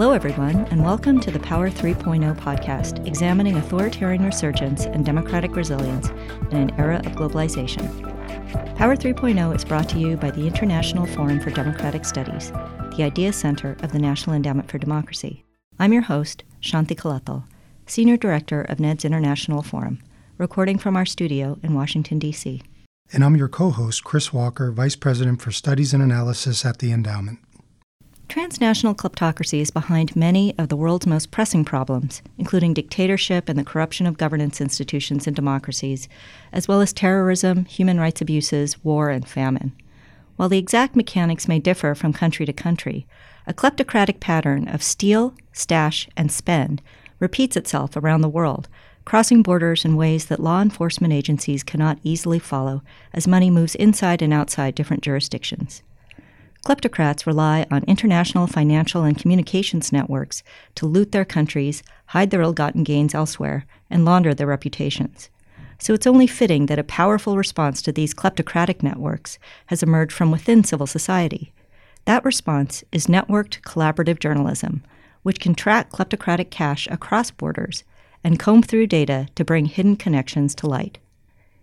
Hello, 0.00 0.12
everyone, 0.12 0.64
and 0.70 0.82
welcome 0.82 1.20
to 1.20 1.30
the 1.30 1.38
Power 1.40 1.68
3.0 1.68 2.34
podcast, 2.38 3.06
examining 3.06 3.56
authoritarian 3.56 4.24
resurgence 4.24 4.86
and 4.86 5.04
democratic 5.04 5.54
resilience 5.54 6.08
in 6.50 6.56
an 6.56 6.80
era 6.80 7.00
of 7.00 7.12
globalization. 7.12 7.84
Power 8.76 8.96
3.0 8.96 9.54
is 9.54 9.62
brought 9.62 9.90
to 9.90 9.98
you 9.98 10.16
by 10.16 10.30
the 10.30 10.46
International 10.46 11.04
Forum 11.04 11.38
for 11.38 11.50
Democratic 11.50 12.06
Studies, 12.06 12.50
the 12.96 13.02
Idea 13.02 13.30
Center 13.30 13.76
of 13.82 13.92
the 13.92 13.98
National 13.98 14.34
Endowment 14.34 14.70
for 14.70 14.78
Democracy. 14.78 15.44
I'm 15.78 15.92
your 15.92 16.00
host, 16.00 16.44
Shanti 16.62 16.96
Kalathil, 16.96 17.44
Senior 17.84 18.16
Director 18.16 18.62
of 18.62 18.80
NED's 18.80 19.04
International 19.04 19.60
Forum, 19.60 19.98
recording 20.38 20.78
from 20.78 20.96
our 20.96 21.04
studio 21.04 21.58
in 21.62 21.74
Washington, 21.74 22.18
D.C. 22.18 22.62
And 23.12 23.22
I'm 23.22 23.36
your 23.36 23.48
co 23.48 23.68
host, 23.68 24.02
Chris 24.02 24.32
Walker, 24.32 24.72
Vice 24.72 24.96
President 24.96 25.42
for 25.42 25.50
Studies 25.50 25.92
and 25.92 26.02
Analysis 26.02 26.64
at 26.64 26.78
the 26.78 26.90
Endowment. 26.90 27.38
Transnational 28.30 28.94
kleptocracy 28.94 29.60
is 29.60 29.72
behind 29.72 30.14
many 30.14 30.56
of 30.56 30.68
the 30.68 30.76
world's 30.76 31.04
most 31.04 31.32
pressing 31.32 31.64
problems, 31.64 32.22
including 32.38 32.72
dictatorship 32.72 33.48
and 33.48 33.58
the 33.58 33.64
corruption 33.64 34.06
of 34.06 34.18
governance 34.18 34.60
institutions 34.60 35.26
and 35.26 35.34
democracies, 35.34 36.08
as 36.52 36.68
well 36.68 36.80
as 36.80 36.92
terrorism, 36.92 37.64
human 37.64 37.98
rights 37.98 38.20
abuses, 38.20 38.84
war, 38.84 39.10
and 39.10 39.26
famine. 39.26 39.72
While 40.36 40.48
the 40.48 40.58
exact 40.58 40.94
mechanics 40.94 41.48
may 41.48 41.58
differ 41.58 41.96
from 41.96 42.12
country 42.12 42.46
to 42.46 42.52
country, 42.52 43.04
a 43.48 43.52
kleptocratic 43.52 44.20
pattern 44.20 44.68
of 44.68 44.80
steal, 44.80 45.34
stash, 45.52 46.08
and 46.16 46.30
spend 46.30 46.82
repeats 47.18 47.56
itself 47.56 47.96
around 47.96 48.20
the 48.20 48.28
world, 48.28 48.68
crossing 49.04 49.42
borders 49.42 49.84
in 49.84 49.96
ways 49.96 50.26
that 50.26 50.38
law 50.38 50.62
enforcement 50.62 51.12
agencies 51.12 51.64
cannot 51.64 51.98
easily 52.04 52.38
follow 52.38 52.82
as 53.12 53.26
money 53.26 53.50
moves 53.50 53.74
inside 53.74 54.22
and 54.22 54.32
outside 54.32 54.76
different 54.76 55.02
jurisdictions. 55.02 55.82
Kleptocrats 56.64 57.24
rely 57.24 57.66
on 57.70 57.84
international 57.84 58.46
financial 58.46 59.02
and 59.02 59.16
communications 59.16 59.92
networks 59.92 60.42
to 60.74 60.86
loot 60.86 61.12
their 61.12 61.24
countries, 61.24 61.82
hide 62.06 62.30
their 62.30 62.42
ill 62.42 62.52
gotten 62.52 62.84
gains 62.84 63.14
elsewhere, 63.14 63.64
and 63.88 64.04
launder 64.04 64.34
their 64.34 64.46
reputations. 64.46 65.30
So 65.78 65.94
it's 65.94 66.06
only 66.06 66.26
fitting 66.26 66.66
that 66.66 66.78
a 66.78 66.84
powerful 66.84 67.38
response 67.38 67.80
to 67.82 67.92
these 67.92 68.12
kleptocratic 68.12 68.82
networks 68.82 69.38
has 69.66 69.82
emerged 69.82 70.12
from 70.12 70.30
within 70.30 70.62
civil 70.62 70.86
society. 70.86 71.54
That 72.04 72.24
response 72.24 72.84
is 72.92 73.06
networked 73.06 73.62
collaborative 73.62 74.18
journalism, 74.18 74.84
which 75.22 75.40
can 75.40 75.54
track 75.54 75.90
kleptocratic 75.90 76.50
cash 76.50 76.86
across 76.90 77.30
borders 77.30 77.84
and 78.22 78.38
comb 78.38 78.62
through 78.62 78.86
data 78.86 79.28
to 79.34 79.44
bring 79.44 79.64
hidden 79.64 79.96
connections 79.96 80.54
to 80.56 80.66
light. 80.66 80.98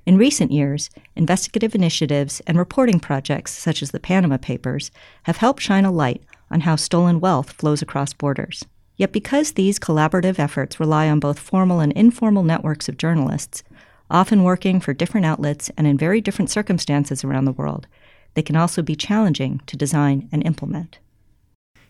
In 0.07 0.17
recent 0.17 0.53
years, 0.53 0.89
investigative 1.17 1.75
initiatives 1.75 2.41
and 2.47 2.57
reporting 2.57 2.97
projects 2.97 3.51
such 3.51 3.81
as 3.81 3.91
the 3.91 3.99
Panama 3.99 4.37
Papers 4.37 4.89
have 5.23 5.35
helped 5.35 5.61
shine 5.61 5.83
a 5.83 5.91
light 5.91 6.23
on 6.49 6.61
how 6.61 6.77
stolen 6.77 7.19
wealth 7.19 7.51
flows 7.51 7.81
across 7.81 8.13
borders. 8.13 8.63
Yet, 8.95 9.11
because 9.11 9.51
these 9.51 9.77
collaborative 9.77 10.39
efforts 10.39 10.79
rely 10.79 11.09
on 11.09 11.19
both 11.19 11.37
formal 11.37 11.81
and 11.81 11.91
informal 11.91 12.43
networks 12.43 12.87
of 12.87 12.95
journalists, 12.95 13.63
often 14.09 14.45
working 14.45 14.79
for 14.79 14.93
different 14.93 15.25
outlets 15.25 15.69
and 15.75 15.85
in 15.85 15.97
very 15.97 16.21
different 16.21 16.49
circumstances 16.49 17.25
around 17.25 17.43
the 17.43 17.51
world, 17.51 17.85
they 18.33 18.41
can 18.41 18.55
also 18.55 18.81
be 18.81 18.95
challenging 18.95 19.59
to 19.65 19.75
design 19.75 20.29
and 20.31 20.41
implement. 20.45 20.99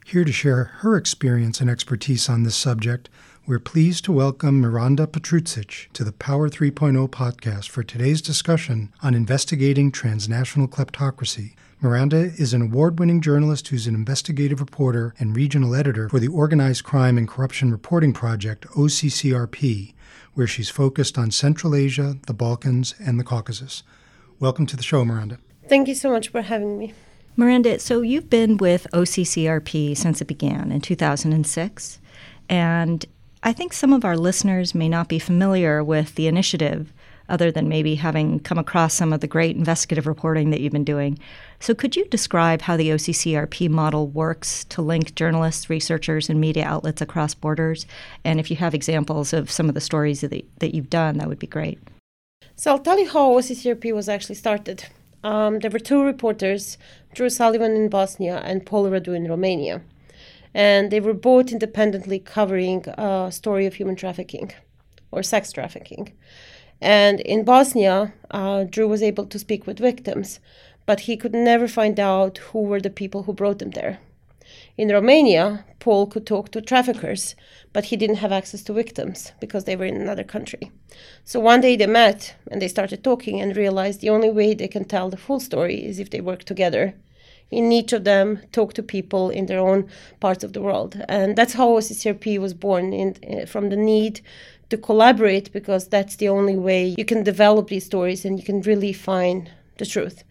Here 0.08 0.24
to 0.24 0.32
share 0.32 0.64
her 0.80 0.98
experience 0.98 1.62
and 1.62 1.70
expertise 1.70 2.30
on 2.30 2.42
this 2.42 2.56
subject 2.56 3.12
we're 3.48 3.60
pleased 3.60 4.04
to 4.04 4.12
welcome 4.12 4.60
Miranda 4.60 5.08
Patrucic 5.08 5.88
to 5.94 6.04
the 6.04 6.12
Power 6.12 6.50
3.0 6.50 7.08
podcast 7.08 7.70
for 7.70 7.82
today's 7.82 8.22
discussion 8.22 8.92
on 9.02 9.14
investigating 9.14 9.90
transnational 9.90 10.68
kleptocracy. 10.68 11.54
Miranda 11.80 12.18
is 12.18 12.54
an 12.54 12.62
award 12.62 13.00
winning 13.00 13.22
journalist 13.22 13.70
who's 13.70 13.88
an 13.88 13.96
investigative 13.96 14.60
reporter 14.60 15.16
and 15.18 15.34
regional 15.34 15.76
editor 15.76 16.10
for 16.10 16.20
the 16.20 16.28
Organized 16.28 16.84
Crime 16.84 17.18
and 17.18 17.26
Corruption 17.26 17.72
Reporting 17.72 18.12
Project, 18.12 18.68
OCCRP, 18.72 19.94
where 20.34 20.48
she's 20.48 20.70
focused 20.70 21.18
on 21.18 21.32
Central 21.32 21.74
Asia, 21.74 22.18
the 22.28 22.34
Balkans, 22.34 22.96
and 23.00 23.18
the 23.18 23.24
Caucasus. 23.24 23.82
Welcome 24.42 24.66
to 24.66 24.76
the 24.76 24.84
show, 24.84 25.06
Miranda. 25.06 25.38
Thank 25.70 25.88
you 25.88 25.96
so 25.96 26.12
much 26.12 26.28
for 26.28 26.42
having 26.42 26.78
me. 26.78 26.94
Miranda, 27.38 27.80
so 27.80 28.02
you've 28.02 28.30
been 28.30 28.58
with 28.58 28.88
OCCRP 28.92 29.96
since 29.96 30.20
it 30.20 30.26
began 30.26 30.70
in 30.70 30.82
2006. 30.82 32.00
And 32.50 33.06
I 33.44 33.54
think 33.54 33.72
some 33.72 33.94
of 33.94 34.04
our 34.04 34.18
listeners 34.18 34.74
may 34.74 34.90
not 34.90 35.08
be 35.08 35.20
familiar 35.20 35.84
with 35.84 36.16
the 36.16 36.28
initiative, 36.28 36.92
other 37.30 37.52
than 37.52 37.70
maybe 37.70 37.96
having 37.96 38.40
come 38.40 38.58
across 38.58 38.94
some 38.94 39.14
of 39.14 39.20
the 39.20 39.28
great 39.28 39.56
investigative 39.56 40.08
reporting 40.08 40.50
that 40.50 40.60
you've 40.60 40.74
been 40.74 40.84
doing. 40.84 41.20
So, 41.60 41.76
could 41.76 41.96
you 41.96 42.06
describe 42.06 42.62
how 42.62 42.78
the 42.78 42.90
OCCRP 42.90 43.70
model 43.70 44.08
works 44.08 44.64
to 44.66 44.82
link 44.82 45.14
journalists, 45.16 45.70
researchers, 45.70 46.30
and 46.30 46.42
media 46.42 46.66
outlets 46.66 47.02
across 47.02 47.34
borders? 47.36 47.86
And 48.24 48.40
if 48.40 48.50
you 48.50 48.58
have 48.58 48.74
examples 48.74 49.34
of 49.34 49.52
some 49.52 49.70
of 49.70 49.76
the 49.76 49.82
stories 49.82 50.22
that, 50.22 50.32
that 50.60 50.74
you've 50.74 50.90
done, 50.90 51.18
that 51.18 51.28
would 51.28 51.40
be 51.40 51.48
great. 51.48 51.80
So, 52.56 52.72
I'll 52.72 52.80
tell 52.80 53.00
you 53.00 53.10
how 53.10 53.34
OCCRP 53.34 53.94
was 53.94 54.10
actually 54.10 54.36
started. 54.36 54.86
Um, 55.24 55.60
there 55.60 55.72
were 55.72 55.80
two 55.80 56.04
reporters, 56.04 56.78
Drew 57.14 57.30
Sullivan 57.30 57.76
in 57.76 57.90
Bosnia 57.90 58.38
and 58.46 58.66
Paul 58.66 58.86
Radu 58.86 59.16
in 59.16 59.28
Romania 59.28 59.82
and 60.54 60.92
they 60.92 61.00
were 61.00 61.14
both 61.14 61.52
independently 61.52 62.20
covering 62.20 62.88
a 62.90 63.30
story 63.32 63.66
of 63.66 63.76
human 63.76 63.96
trafficking 63.96 64.52
or 65.12 65.24
sex 65.24 65.52
trafficking. 65.52 66.14
And 66.82 67.20
in 67.22 67.44
Bosnia, 67.44 68.14
uh, 68.30 68.66
Drew 68.66 68.88
was 68.88 69.02
able 69.02 69.26
to 69.26 69.40
speak 69.40 69.66
with 69.66 69.80
victims, 69.80 70.40
but 70.86 71.02
he 71.02 71.18
could 71.18 71.34
never 71.34 71.68
find 71.68 72.00
out 72.00 72.38
who 72.38 72.62
were 72.62 72.82
the 72.82 72.90
people 72.90 73.24
who 73.24 73.34
brought 73.34 73.60
them 73.60 73.72
there. 73.72 74.00
In 74.78 74.90
Romania, 74.90 75.66
Paul 75.80 76.08
could 76.08 76.26
talk 76.26 76.52
to 76.52 76.62
traffickers, 76.62 77.36
but 77.74 77.86
he 77.86 77.98
didn't 77.98 78.18
have 78.18 78.32
access 78.32 78.64
to 78.64 78.74
victims 78.74 79.34
because 79.40 79.66
they 79.66 79.76
were 79.76 79.86
in 79.86 80.00
another 80.00 80.24
country. 80.24 80.72
So 81.24 81.40
one 81.40 81.62
day 81.62 81.76
they 81.76 81.88
met 81.88 82.36
and 82.50 82.62
they 82.62 82.68
started 82.68 83.04
talking 83.04 83.42
and 83.42 83.58
realized 83.58 84.02
the 84.02 84.10
only 84.10 84.30
way 84.30 84.54
they 84.54 84.68
can 84.68 84.86
tell 84.86 85.10
the 85.10 85.18
full 85.18 85.40
story 85.40 85.84
is 85.84 86.00
if 86.00 86.10
they 86.10 86.22
work 86.22 86.44
together 86.44 86.94
in 87.52 87.72
each 87.72 87.94
of 87.94 88.04
them 88.04 88.40
talk 88.52 88.74
to 88.74 88.84
people 88.84 89.30
in 89.30 89.46
their 89.46 89.60
own 89.60 89.90
parts 90.20 90.44
of 90.44 90.54
the 90.54 90.62
world. 90.62 91.02
And 91.08 91.36
that's 91.36 91.54
how 91.54 91.70
OCCRP 91.70 92.40
was 92.40 92.54
born 92.54 92.94
in, 92.94 93.16
uh, 93.30 93.46
from 93.46 93.70
the 93.70 93.78
need 93.78 94.22
to 94.70 94.78
collaborate 94.78 95.52
because 95.54 95.88
that's 95.88 96.18
the 96.18 96.30
only 96.30 96.58
way 96.58 96.96
you 96.98 97.06
can 97.06 97.24
develop 97.24 97.70
these 97.70 97.86
stories 97.86 98.26
and 98.26 98.38
you 98.38 98.44
can 98.44 98.62
really 98.62 98.94
find 98.94 99.50
the 99.78 99.86
truth. 99.86 100.24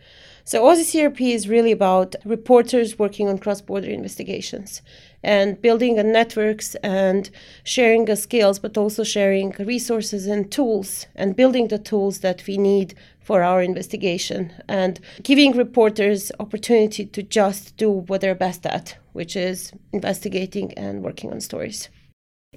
So 0.45 0.63
OCCRP 0.65 1.35
is 1.35 1.49
really 1.49 1.73
about 1.73 2.15
reporters 2.25 3.01
working 3.01 3.29
on 3.29 3.39
cross-border 3.39 3.89
investigations 3.89 4.81
and 5.25 5.61
building 5.61 5.97
networks 5.97 6.77
and 6.77 7.29
sharing 7.65 8.05
the 8.05 8.15
skills, 8.15 8.61
but 8.61 8.79
also 8.79 9.03
sharing 9.03 9.51
resources 9.59 10.29
and 10.29 10.49
tools 10.53 11.07
and 11.17 11.35
building 11.35 11.67
the 11.67 11.79
tools 11.79 12.21
that 12.21 12.47
we 12.47 12.59
need 12.59 12.95
for 13.27 13.43
our 13.43 13.61
investigation 13.61 14.53
and 14.69 15.01
giving 15.25 15.51
reporters 15.51 16.31
opportunity 16.39 17.05
to 17.05 17.25
just 17.25 17.77
do 17.77 17.91
what 17.91 18.21
they're 18.21 18.37
best 18.37 18.65
at, 18.65 18.97
which 19.15 19.35
is 19.35 19.73
investigating 19.93 20.73
and 20.75 21.03
working 21.03 21.33
on 21.33 21.41
stories. 21.41 21.89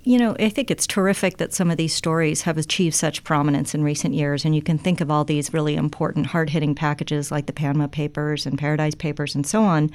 You 0.04 0.20
know, 0.20 0.36
I 0.40 0.50
think 0.50 0.70
it's 0.70 0.86
terrific 0.86 1.38
that 1.38 1.56
some 1.56 1.72
of 1.72 1.78
these 1.78 1.96
stories 1.96 2.44
have 2.44 2.60
achieved 2.60 2.94
such 2.94 3.24
prominence 3.24 3.74
in 3.74 3.84
recent 3.84 4.14
years, 4.14 4.46
and 4.46 4.56
you 4.56 4.62
can 4.62 4.78
think 4.78 5.02
of 5.02 5.10
all 5.10 5.26
these 5.26 5.56
really 5.56 5.76
important, 5.76 6.28
hard 6.28 6.52
hitting 6.52 6.76
packages 6.76 7.32
like 7.32 7.48
the 7.48 7.54
Panama 7.54 7.88
Papers 7.88 8.46
and 8.46 8.60
Paradise 8.60 8.94
Papers 8.94 9.34
and 9.34 9.48
so 9.48 9.64
on 9.64 9.90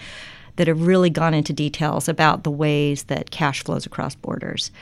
that 0.57 0.67
have 0.67 0.89
really 0.89 1.09
gone 1.09 1.35
into 1.35 1.53
details 1.53 2.09
about 2.09 2.43
the 2.43 2.51
ways 2.51 3.05
that 3.05 3.31
cash 3.31 3.63
flows 3.63 3.87
across 3.87 4.17
borders. 4.17 4.73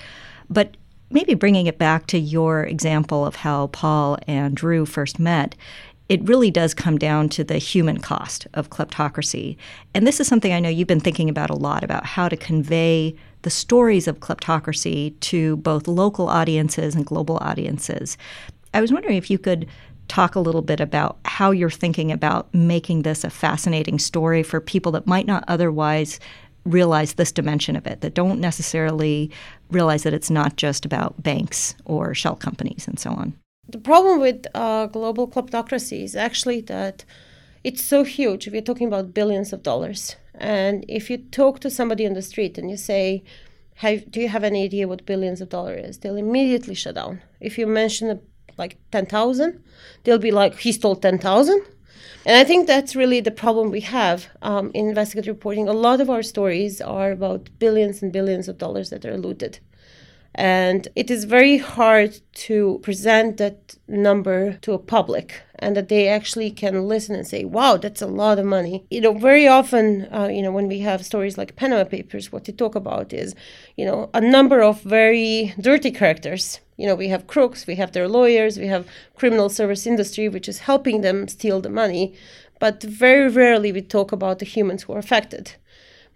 But 0.48 0.78
maybe 1.12 1.34
bringing 1.34 1.66
it 1.66 1.78
back 1.78 2.06
to 2.08 2.18
your 2.18 2.64
example 2.64 3.26
of 3.26 3.36
how 3.36 3.68
Paul 3.68 4.18
and 4.26 4.56
Drew 4.56 4.86
first 4.86 5.18
met, 5.18 5.54
it 6.08 6.22
really 6.28 6.50
does 6.50 6.74
come 6.74 6.98
down 6.98 7.28
to 7.30 7.44
the 7.44 7.58
human 7.58 7.98
cost 7.98 8.46
of 8.54 8.70
kleptocracy. 8.70 9.56
And 9.94 10.06
this 10.06 10.20
is 10.20 10.26
something 10.28 10.52
I 10.52 10.60
know 10.60 10.68
you've 10.68 10.88
been 10.88 11.00
thinking 11.00 11.30
about 11.30 11.50
a 11.50 11.54
lot 11.54 11.84
about 11.84 12.04
how 12.04 12.28
to 12.28 12.36
convey 12.36 13.14
the 13.42 13.50
stories 13.50 14.06
of 14.06 14.20
kleptocracy 14.20 15.18
to 15.20 15.56
both 15.58 15.88
local 15.88 16.28
audiences 16.28 16.94
and 16.94 17.06
global 17.06 17.38
audiences. 17.38 18.18
I 18.74 18.80
was 18.80 18.92
wondering 18.92 19.16
if 19.16 19.30
you 19.30 19.38
could 19.38 19.66
talk 20.08 20.34
a 20.34 20.40
little 20.40 20.62
bit 20.62 20.80
about 20.80 21.18
how 21.24 21.50
you're 21.50 21.70
thinking 21.70 22.12
about 22.12 22.52
making 22.52 23.02
this 23.02 23.24
a 23.24 23.30
fascinating 23.30 23.98
story 23.98 24.42
for 24.42 24.60
people 24.60 24.92
that 24.92 25.06
might 25.06 25.26
not 25.26 25.44
otherwise 25.48 26.20
realize 26.64 27.14
this 27.14 27.32
dimension 27.32 27.76
of 27.76 27.86
it, 27.86 28.00
that 28.00 28.14
don't 28.14 28.40
necessarily 28.40 29.30
realize 29.70 30.02
that 30.04 30.14
it's 30.14 30.30
not 30.30 30.56
just 30.56 30.84
about 30.84 31.22
banks 31.22 31.74
or 31.84 32.14
shell 32.14 32.36
companies 32.36 32.86
and 32.86 32.98
so 32.98 33.10
on. 33.10 33.34
The 33.68 33.78
problem 33.78 34.20
with 34.20 34.46
uh, 34.54 34.86
global 34.86 35.28
kleptocracy 35.28 36.02
is 36.02 36.16
actually 36.16 36.60
that 36.62 37.04
it's 37.64 37.82
so 37.82 38.02
huge. 38.04 38.48
We're 38.48 38.60
talking 38.60 38.88
about 38.88 39.14
billions 39.14 39.52
of 39.52 39.62
dollars. 39.62 40.16
And 40.34 40.84
if 40.88 41.08
you 41.10 41.18
talk 41.18 41.60
to 41.60 41.70
somebody 41.70 42.06
on 42.06 42.14
the 42.14 42.22
street 42.22 42.58
and 42.58 42.70
you 42.70 42.76
say, 42.76 43.22
Do 43.82 44.20
you 44.20 44.28
have 44.28 44.44
any 44.44 44.64
idea 44.64 44.88
what 44.88 45.06
billions 45.06 45.40
of 45.40 45.48
dollars 45.48 45.84
is? 45.86 45.98
They'll 45.98 46.16
immediately 46.16 46.74
shut 46.74 46.96
down. 46.96 47.22
If 47.40 47.58
you 47.58 47.66
mention 47.66 48.20
like 48.58 48.78
10,000, 48.90 49.62
they'll 50.04 50.18
be 50.18 50.32
like, 50.32 50.58
He 50.58 50.72
stole 50.72 50.96
10,000. 50.96 51.62
And 52.24 52.36
I 52.36 52.44
think 52.44 52.66
that's 52.66 52.94
really 52.94 53.20
the 53.20 53.30
problem 53.30 53.70
we 53.70 53.80
have 53.80 54.28
um, 54.42 54.70
in 54.74 54.88
investigative 54.88 55.34
reporting. 55.34 55.68
A 55.68 55.72
lot 55.72 56.00
of 56.00 56.08
our 56.08 56.22
stories 56.22 56.80
are 56.80 57.10
about 57.10 57.50
billions 57.58 58.02
and 58.02 58.12
billions 58.12 58.48
of 58.48 58.58
dollars 58.58 58.90
that 58.90 59.04
are 59.04 59.16
looted. 59.16 59.58
And 60.34 60.88
it 60.96 61.10
is 61.10 61.24
very 61.24 61.58
hard 61.58 62.18
to 62.46 62.80
present 62.82 63.36
that 63.36 63.76
number 63.86 64.54
to 64.62 64.72
a 64.72 64.78
public 64.78 65.42
and 65.62 65.76
that 65.76 65.88
they 65.88 66.08
actually 66.08 66.50
can 66.50 66.88
listen 66.88 67.14
and 67.14 67.26
say, 67.26 67.44
wow, 67.44 67.76
that's 67.76 68.02
a 68.02 68.06
lot 68.06 68.38
of 68.38 68.44
money. 68.44 68.84
You 68.90 69.00
know, 69.00 69.12
very 69.14 69.46
often, 69.46 70.08
uh, 70.12 70.28
you 70.28 70.42
know, 70.42 70.50
when 70.50 70.68
we 70.68 70.80
have 70.80 71.06
stories 71.06 71.38
like 71.38 71.56
Panama 71.56 71.84
Papers, 71.84 72.32
what 72.32 72.44
they 72.44 72.52
talk 72.52 72.74
about 72.74 73.12
is, 73.12 73.34
you 73.76 73.84
know, 73.84 74.10
a 74.12 74.20
number 74.20 74.60
of 74.60 74.82
very 74.82 75.54
dirty 75.60 75.90
characters. 75.90 76.60
You 76.76 76.86
know, 76.86 76.94
we 76.94 77.08
have 77.08 77.26
crooks, 77.26 77.66
we 77.66 77.76
have 77.76 77.92
their 77.92 78.08
lawyers, 78.08 78.58
we 78.58 78.66
have 78.66 78.88
criminal 79.14 79.48
service 79.48 79.86
industry, 79.86 80.28
which 80.28 80.48
is 80.48 80.60
helping 80.60 81.00
them 81.00 81.28
steal 81.28 81.60
the 81.60 81.70
money. 81.70 82.14
But 82.58 82.82
very 82.82 83.28
rarely 83.28 83.72
we 83.72 83.82
talk 83.82 84.12
about 84.12 84.38
the 84.38 84.44
humans 84.44 84.82
who 84.82 84.92
are 84.92 84.98
affected 84.98 85.54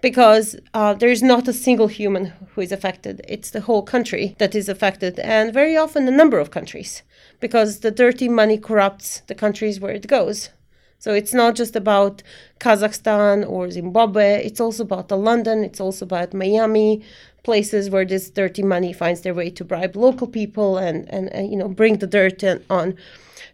because 0.00 0.56
uh, 0.74 0.94
there 0.94 1.08
is 1.08 1.22
not 1.22 1.48
a 1.48 1.52
single 1.52 1.88
human 1.88 2.26
who 2.52 2.60
is 2.60 2.72
affected. 2.72 3.20
It's 3.28 3.50
the 3.50 3.62
whole 3.62 3.82
country 3.82 4.36
that 4.38 4.54
is 4.54 4.68
affected, 4.68 5.18
and 5.18 5.52
very 5.52 5.76
often 5.76 6.06
a 6.06 6.10
number 6.10 6.38
of 6.38 6.50
countries, 6.50 7.02
because 7.40 7.80
the 7.80 7.90
dirty 7.90 8.28
money 8.28 8.58
corrupts 8.58 9.20
the 9.26 9.34
countries 9.34 9.80
where 9.80 9.92
it 9.92 10.06
goes. 10.06 10.50
So 10.98 11.12
it's 11.12 11.34
not 11.34 11.54
just 11.54 11.76
about 11.76 12.22
Kazakhstan 12.58 13.48
or 13.48 13.70
Zimbabwe, 13.70 14.44
it's 14.44 14.60
also 14.60 14.82
about 14.82 15.10
London, 15.10 15.62
it's 15.62 15.80
also 15.80 16.04
about 16.04 16.32
Miami, 16.32 17.02
places 17.42 17.90
where 17.90 18.04
this 18.04 18.30
dirty 18.30 18.62
money 18.62 18.92
finds 18.92 19.20
their 19.20 19.34
way 19.34 19.50
to 19.50 19.64
bribe 19.64 19.94
local 19.94 20.26
people 20.26 20.78
and, 20.78 21.08
and, 21.10 21.32
and 21.32 21.50
you 21.50 21.56
know 21.56 21.68
bring 21.68 21.98
the 21.98 22.06
dirt 22.06 22.42
on. 22.70 22.96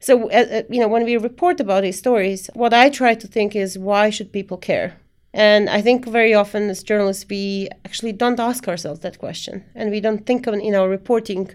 So 0.00 0.30
uh, 0.30 0.46
uh, 0.56 0.62
you 0.70 0.80
know 0.80 0.88
when 0.88 1.04
we 1.04 1.16
report 1.16 1.60
about 1.60 1.82
these 1.82 1.98
stories, 1.98 2.48
what 2.54 2.72
I 2.72 2.88
try 2.90 3.14
to 3.14 3.26
think 3.26 3.54
is 3.54 3.78
why 3.78 4.10
should 4.10 4.32
people 4.32 4.56
care? 4.56 4.96
And 5.34 5.68
I 5.70 5.80
think 5.80 6.06
very 6.06 6.34
often 6.34 6.68
as 6.68 6.82
journalists, 6.82 7.26
we 7.28 7.68
actually 7.84 8.12
don't 8.12 8.38
ask 8.38 8.68
ourselves 8.68 9.00
that 9.00 9.18
question. 9.18 9.64
And 9.74 9.90
we 9.90 10.00
don't 10.00 10.26
think 10.26 10.46
in 10.46 10.74
our 10.74 10.88
reporting 10.88 11.50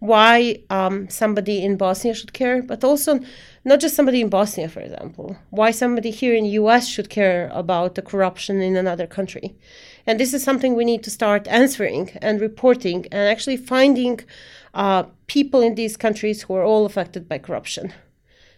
why 0.00 0.56
um, 0.70 1.08
somebody 1.08 1.62
in 1.62 1.76
Bosnia 1.76 2.14
should 2.14 2.32
care, 2.32 2.62
but 2.62 2.82
also 2.82 3.20
not 3.64 3.80
just 3.80 3.94
somebody 3.94 4.22
in 4.22 4.30
Bosnia, 4.30 4.68
for 4.68 4.80
example, 4.80 5.36
why 5.50 5.70
somebody 5.70 6.10
here 6.10 6.34
in 6.34 6.44
the 6.44 6.50
US 6.62 6.88
should 6.88 7.10
care 7.10 7.50
about 7.52 7.94
the 7.94 8.02
corruption 8.02 8.60
in 8.62 8.76
another 8.76 9.06
country. 9.06 9.54
And 10.06 10.18
this 10.18 10.32
is 10.32 10.42
something 10.42 10.74
we 10.74 10.86
need 10.86 11.02
to 11.04 11.10
start 11.10 11.46
answering 11.48 12.10
and 12.22 12.40
reporting 12.40 13.06
and 13.12 13.28
actually 13.28 13.58
finding 13.58 14.20
uh, 14.72 15.04
people 15.26 15.60
in 15.60 15.74
these 15.74 15.98
countries 15.98 16.42
who 16.42 16.54
are 16.54 16.64
all 16.64 16.86
affected 16.86 17.28
by 17.28 17.38
corruption. 17.38 17.92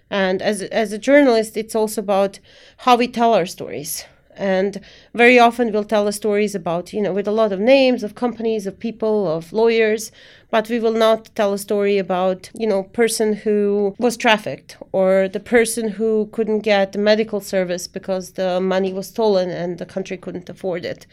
And 0.08 0.40
as, 0.40 0.62
as 0.62 0.92
a 0.92 0.98
journalist, 0.98 1.56
it's 1.56 1.74
also 1.74 2.00
about 2.00 2.38
how 2.78 2.96
we 2.96 3.08
tell 3.08 3.34
our 3.34 3.46
stories 3.46 4.04
and 4.36 4.80
very 5.14 5.38
often 5.38 5.72
we'll 5.72 5.84
tell 5.84 6.04
the 6.04 6.12
stories 6.12 6.54
about 6.54 6.92
you 6.92 7.02
know 7.02 7.12
with 7.12 7.28
a 7.28 7.32
lot 7.32 7.52
of 7.52 7.60
names 7.60 8.02
of 8.02 8.14
companies 8.14 8.66
of 8.66 8.78
people 8.78 9.28
of 9.28 9.52
lawyers 9.52 10.10
but 10.52 10.68
we 10.68 10.78
will 10.78 10.92
not 10.92 11.30
tell 11.34 11.52
a 11.54 11.58
story 11.58 11.96
about 11.98 12.50
you 12.54 12.66
know 12.66 12.82
person 12.82 13.32
who 13.32 13.94
was 13.98 14.16
trafficked 14.16 14.76
or 14.92 15.28
the 15.28 15.40
person 15.40 15.88
who 15.88 16.28
couldn't 16.32 16.60
get 16.60 16.92
the 16.92 16.98
medical 16.98 17.40
service 17.40 17.88
because 17.88 18.32
the 18.32 18.60
money 18.60 18.92
was 18.92 19.08
stolen 19.08 19.50
and 19.50 19.78
the 19.78 19.86
country 19.86 20.16
couldn't 20.16 20.50
afford 20.50 20.84
it. 20.84 21.06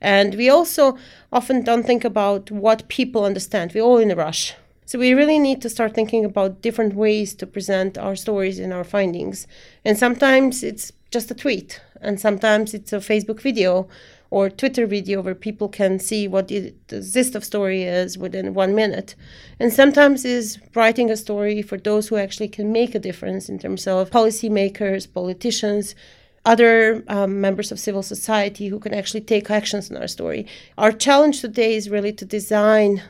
And 0.00 0.34
we 0.34 0.48
also 0.48 0.98
often 1.32 1.62
don't 1.62 1.86
think 1.86 2.04
about 2.04 2.50
what 2.50 2.88
people 2.88 3.24
understand. 3.24 3.72
We're 3.72 3.82
all 3.82 3.98
in 3.98 4.10
a 4.10 4.16
rush. 4.16 4.54
So 4.86 4.98
we 4.98 5.14
really 5.14 5.38
need 5.38 5.62
to 5.62 5.68
start 5.68 5.94
thinking 5.94 6.24
about 6.24 6.62
different 6.62 6.94
ways 6.94 7.34
to 7.34 7.46
present 7.46 7.96
our 7.96 8.16
stories 8.16 8.58
and 8.58 8.72
our 8.72 8.82
findings. 8.82 9.46
And 9.84 9.96
sometimes 9.96 10.64
it's 10.64 10.90
just 11.12 11.30
a 11.30 11.34
tweet 11.34 11.80
and 12.00 12.20
sometimes 12.20 12.74
it's 12.74 12.92
a 12.92 12.98
Facebook 12.98 13.40
video 13.40 13.88
or 14.30 14.48
Twitter 14.48 14.86
video 14.86 15.20
where 15.20 15.34
people 15.34 15.68
can 15.68 15.98
see 15.98 16.28
what 16.28 16.48
the, 16.48 16.72
the 16.86 17.00
gist 17.00 17.34
of 17.34 17.44
story 17.44 17.82
is 17.82 18.16
within 18.16 18.54
one 18.54 18.74
minute. 18.74 19.16
And 19.58 19.72
sometimes 19.72 20.24
is 20.24 20.58
writing 20.74 21.10
a 21.10 21.16
story 21.16 21.62
for 21.62 21.76
those 21.76 22.08
who 22.08 22.16
actually 22.16 22.48
can 22.48 22.72
make 22.72 22.94
a 22.94 23.00
difference 23.00 23.48
in 23.48 23.58
terms 23.58 23.86
of 23.86 24.10
policymakers, 24.10 25.12
politicians, 25.12 25.96
other 26.44 27.04
um, 27.08 27.40
members 27.40 27.72
of 27.72 27.80
civil 27.80 28.02
society 28.02 28.68
who 28.68 28.78
can 28.78 28.94
actually 28.94 29.20
take 29.20 29.50
actions 29.50 29.90
in 29.90 29.96
our 29.96 30.08
story. 30.08 30.46
Our 30.78 30.92
challenge 30.92 31.40
today 31.40 31.74
is 31.74 31.90
really 31.90 32.12
to 32.14 32.24
design 32.24 33.02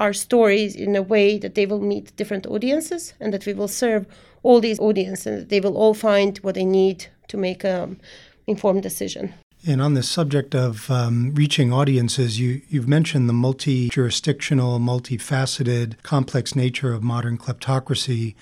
our 0.00 0.12
stories 0.12 0.76
in 0.76 0.94
a 0.94 1.02
way 1.02 1.38
that 1.38 1.56
they 1.56 1.66
will 1.66 1.80
meet 1.80 2.14
different 2.16 2.46
audiences 2.46 3.14
and 3.18 3.34
that 3.34 3.46
we 3.46 3.52
will 3.52 3.68
serve 3.68 4.06
all 4.44 4.60
these 4.60 4.78
audiences 4.78 5.26
and 5.26 5.48
they 5.48 5.60
will 5.60 5.76
all 5.76 5.92
find 5.92 6.38
what 6.38 6.54
they 6.54 6.64
need 6.64 7.06
to 7.26 7.36
make 7.36 7.64
a 7.64 7.90
informed 8.48 8.82
decision. 8.82 9.34
And 9.66 9.82
on 9.82 9.94
this 9.94 10.08
subject 10.08 10.54
of 10.54 10.90
um, 10.90 11.34
reaching 11.34 11.72
audiences, 11.72 12.38
you, 12.38 12.62
you've 12.68 12.88
mentioned 12.88 13.28
the 13.28 13.32
multi 13.32 13.88
jurisdictional, 13.88 14.78
multifaceted, 14.78 16.00
complex 16.02 16.54
nature 16.54 16.92
of 16.92 17.02
modern 17.02 17.38
kleptocracy 17.38 18.34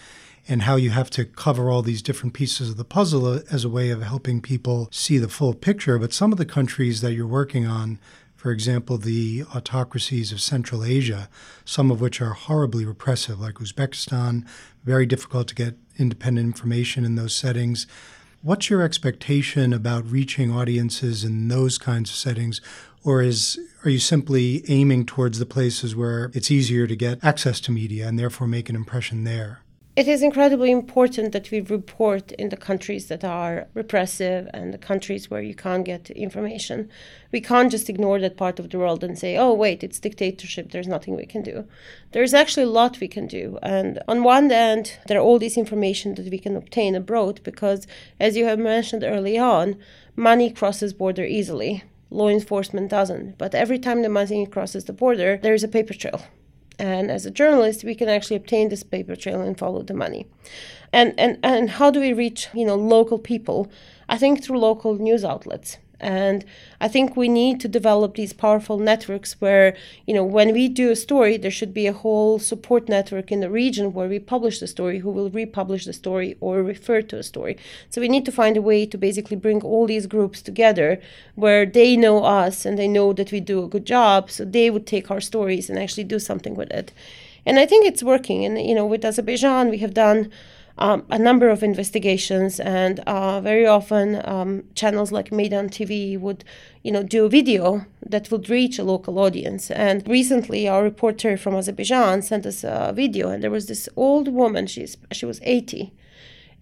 and 0.48 0.62
how 0.62 0.76
you 0.76 0.90
have 0.90 1.10
to 1.10 1.24
cover 1.24 1.70
all 1.70 1.82
these 1.82 2.02
different 2.02 2.34
pieces 2.34 2.70
of 2.70 2.76
the 2.76 2.84
puzzle 2.84 3.40
as 3.50 3.64
a 3.64 3.68
way 3.68 3.90
of 3.90 4.02
helping 4.02 4.40
people 4.40 4.88
see 4.92 5.18
the 5.18 5.28
full 5.28 5.54
picture. 5.54 5.98
But 5.98 6.12
some 6.12 6.32
of 6.32 6.38
the 6.38 6.44
countries 6.44 7.00
that 7.00 7.14
you're 7.14 7.26
working 7.26 7.66
on, 7.66 7.98
for 8.36 8.52
example, 8.52 8.96
the 8.98 9.42
autocracies 9.54 10.30
of 10.30 10.40
Central 10.40 10.84
Asia, 10.84 11.28
some 11.64 11.90
of 11.90 12.00
which 12.00 12.20
are 12.20 12.34
horribly 12.34 12.84
repressive, 12.84 13.40
like 13.40 13.54
Uzbekistan, 13.54 14.46
very 14.84 15.06
difficult 15.06 15.48
to 15.48 15.54
get 15.54 15.76
independent 15.98 16.46
information 16.46 17.04
in 17.04 17.16
those 17.16 17.34
settings. 17.34 17.86
What's 18.46 18.70
your 18.70 18.82
expectation 18.82 19.72
about 19.72 20.08
reaching 20.08 20.52
audiences 20.52 21.24
in 21.24 21.48
those 21.48 21.78
kinds 21.78 22.10
of 22.10 22.14
settings? 22.14 22.60
Or 23.02 23.20
is 23.20 23.58
are 23.82 23.90
you 23.90 23.98
simply 23.98 24.62
aiming 24.68 25.06
towards 25.06 25.40
the 25.40 25.46
places 25.46 25.96
where 25.96 26.30
it's 26.32 26.48
easier 26.48 26.86
to 26.86 26.94
get 26.94 27.24
access 27.24 27.58
to 27.62 27.72
media 27.72 28.06
and 28.06 28.16
therefore 28.16 28.46
make 28.46 28.68
an 28.68 28.76
impression 28.76 29.24
there? 29.24 29.62
It 29.96 30.06
is 30.06 30.22
incredibly 30.22 30.70
important 30.70 31.32
that 31.32 31.50
we 31.50 31.58
report 31.62 32.30
in 32.32 32.50
the 32.50 32.56
countries 32.56 33.06
that 33.06 33.24
are 33.24 33.66
repressive 33.72 34.46
and 34.52 34.74
the 34.74 34.78
countries 34.78 35.30
where 35.30 35.40
you 35.40 35.54
can't 35.54 35.86
get 35.86 36.10
information. 36.10 36.90
We 37.32 37.40
can't 37.40 37.70
just 37.70 37.88
ignore 37.88 38.20
that 38.20 38.36
part 38.36 38.58
of 38.60 38.68
the 38.68 38.78
world 38.78 39.02
and 39.02 39.18
say, 39.18 39.38
oh, 39.38 39.54
wait, 39.54 39.82
it's 39.82 39.98
dictatorship, 39.98 40.70
there's 40.70 40.86
nothing 40.86 41.16
we 41.16 41.24
can 41.24 41.40
do. 41.40 41.66
There's 42.12 42.34
actually 42.34 42.64
a 42.64 42.78
lot 42.78 43.00
we 43.00 43.08
can 43.08 43.26
do. 43.26 43.58
And 43.62 43.98
on 44.06 44.22
one 44.22 44.52
end, 44.52 44.98
there 45.06 45.18
are 45.18 45.22
all 45.22 45.38
this 45.38 45.56
information 45.56 46.14
that 46.16 46.30
we 46.30 46.38
can 46.38 46.56
obtain 46.56 46.94
abroad 46.94 47.40
because, 47.42 47.86
as 48.20 48.36
you 48.36 48.44
have 48.44 48.58
mentioned 48.58 49.02
early 49.02 49.38
on, 49.38 49.76
money 50.14 50.50
crosses 50.50 50.92
border 50.92 51.24
easily. 51.24 51.84
Law 52.10 52.28
enforcement 52.28 52.90
doesn't. 52.90 53.38
But 53.38 53.54
every 53.54 53.78
time 53.78 54.02
the 54.02 54.10
money 54.10 54.44
crosses 54.44 54.84
the 54.84 54.92
border, 54.92 55.38
there 55.42 55.54
is 55.54 55.64
a 55.64 55.68
paper 55.68 55.94
trail 55.94 56.20
and 56.78 57.10
as 57.10 57.26
a 57.26 57.30
journalist 57.30 57.84
we 57.84 57.94
can 57.94 58.08
actually 58.08 58.36
obtain 58.36 58.68
this 58.68 58.82
paper 58.82 59.16
trail 59.16 59.40
and 59.40 59.58
follow 59.58 59.82
the 59.82 59.94
money. 59.94 60.26
And 60.92 61.14
and 61.18 61.38
and 61.42 61.70
how 61.70 61.90
do 61.90 62.00
we 62.00 62.12
reach 62.12 62.48
you 62.54 62.64
know 62.64 62.76
local 62.76 63.18
people? 63.18 63.70
I 64.08 64.18
think 64.18 64.42
through 64.42 64.58
local 64.58 64.94
news 64.96 65.24
outlets 65.24 65.78
and 65.98 66.44
I 66.80 66.88
think 66.88 67.16
we 67.16 67.28
need 67.28 67.60
to 67.60 67.68
develop 67.68 68.14
these 68.14 68.32
powerful 68.32 68.78
networks 68.78 69.40
where, 69.40 69.76
you 70.06 70.12
know, 70.12 70.24
when 70.24 70.52
we 70.52 70.68
do 70.68 70.90
a 70.90 70.96
story, 70.96 71.36
there 71.36 71.50
should 71.50 71.72
be 71.72 71.86
a 71.86 71.92
whole 71.92 72.38
support 72.38 72.88
network 72.88 73.32
in 73.32 73.40
the 73.40 73.50
region 73.50 73.94
where 73.94 74.08
we 74.08 74.18
publish 74.18 74.60
the 74.60 74.66
story, 74.66 74.98
who 74.98 75.10
will 75.10 75.30
republish 75.30 75.86
the 75.86 75.92
story 75.92 76.36
or 76.40 76.62
refer 76.62 77.00
to 77.02 77.18
a 77.18 77.22
story. 77.22 77.56
So 77.88 78.00
we 78.00 78.08
need 78.08 78.26
to 78.26 78.32
find 78.32 78.56
a 78.56 78.62
way 78.62 78.84
to 78.86 78.98
basically 78.98 79.36
bring 79.36 79.62
all 79.62 79.86
these 79.86 80.06
groups 80.06 80.42
together 80.42 81.00
where 81.34 81.64
they 81.64 81.96
know 81.96 82.24
us 82.24 82.66
and 82.66 82.78
they 82.78 82.88
know 82.88 83.12
that 83.14 83.32
we 83.32 83.40
do 83.40 83.64
a 83.64 83.68
good 83.68 83.86
job. 83.86 84.30
So 84.30 84.44
they 84.44 84.70
would 84.70 84.86
take 84.86 85.10
our 85.10 85.20
stories 85.20 85.70
and 85.70 85.78
actually 85.78 86.04
do 86.04 86.18
something 86.18 86.54
with 86.54 86.70
it. 86.70 86.92
And 87.46 87.58
I 87.58 87.64
think 87.64 87.86
it's 87.86 88.02
working. 88.02 88.44
And, 88.44 88.60
you 88.60 88.74
know, 88.74 88.84
with 88.84 89.04
Azerbaijan, 89.04 89.70
we 89.70 89.78
have 89.78 89.94
done 89.94 90.30
um, 90.78 91.04
a 91.10 91.18
number 91.18 91.48
of 91.48 91.62
investigations, 91.62 92.60
and 92.60 93.00
uh, 93.00 93.40
very 93.40 93.66
often 93.66 94.20
um, 94.24 94.64
channels 94.74 95.10
like 95.10 95.30
Meydan 95.30 95.70
TV 95.70 96.18
would, 96.18 96.44
you 96.82 96.92
know, 96.92 97.02
do 97.02 97.24
a 97.24 97.28
video 97.28 97.86
that 98.04 98.30
would 98.30 98.50
reach 98.50 98.78
a 98.78 98.84
local 98.84 99.18
audience. 99.18 99.70
And 99.70 100.06
recently, 100.06 100.68
our 100.68 100.82
reporter 100.82 101.36
from 101.36 101.54
Azerbaijan 101.54 102.22
sent 102.22 102.44
us 102.46 102.62
a 102.64 102.92
video, 102.94 103.30
and 103.30 103.42
there 103.42 103.50
was 103.50 103.66
this 103.66 103.88
old 103.96 104.28
woman. 104.28 104.66
She's 104.66 104.96
she 105.12 105.26
was 105.26 105.40
80 105.42 105.92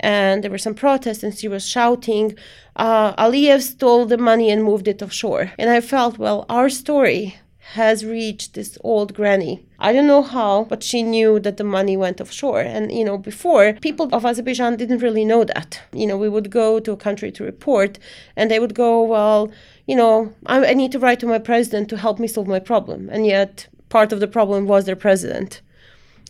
and 0.00 0.42
there 0.42 0.50
were 0.50 0.58
some 0.58 0.74
protests 0.74 1.22
and 1.22 1.36
she 1.36 1.48
was 1.48 1.66
shouting 1.66 2.36
uh, 2.76 3.14
aliyev 3.14 3.62
stole 3.62 4.06
the 4.06 4.18
money 4.18 4.50
and 4.50 4.64
moved 4.64 4.88
it 4.88 5.02
offshore 5.02 5.52
and 5.58 5.70
i 5.70 5.80
felt 5.80 6.18
well 6.18 6.44
our 6.48 6.68
story 6.68 7.36
has 7.72 8.04
reached 8.04 8.54
this 8.54 8.76
old 8.84 9.14
granny. 9.14 9.66
I 9.78 9.92
don't 9.92 10.06
know 10.06 10.22
how, 10.22 10.64
but 10.64 10.82
she 10.82 11.02
knew 11.02 11.40
that 11.40 11.56
the 11.56 11.64
money 11.64 11.96
went 11.96 12.20
offshore. 12.20 12.60
And, 12.60 12.92
you 12.92 13.04
know, 13.04 13.16
before, 13.16 13.72
people 13.80 14.08
of 14.12 14.24
Azerbaijan 14.24 14.76
didn't 14.76 14.98
really 14.98 15.24
know 15.24 15.44
that. 15.44 15.80
You 15.92 16.06
know, 16.06 16.18
we 16.18 16.28
would 16.28 16.50
go 16.50 16.78
to 16.78 16.92
a 16.92 16.96
country 16.96 17.32
to 17.32 17.42
report, 17.42 17.98
and 18.36 18.50
they 18.50 18.60
would 18.60 18.74
go, 18.74 19.02
well, 19.02 19.50
you 19.86 19.96
know, 19.96 20.32
I, 20.46 20.66
I 20.66 20.74
need 20.74 20.92
to 20.92 20.98
write 20.98 21.20
to 21.20 21.26
my 21.26 21.38
president 21.38 21.88
to 21.88 21.96
help 21.96 22.18
me 22.18 22.28
solve 22.28 22.46
my 22.46 22.60
problem. 22.60 23.08
And 23.10 23.26
yet, 23.26 23.66
part 23.88 24.12
of 24.12 24.20
the 24.20 24.28
problem 24.28 24.66
was 24.66 24.84
their 24.84 24.96
president. 24.96 25.62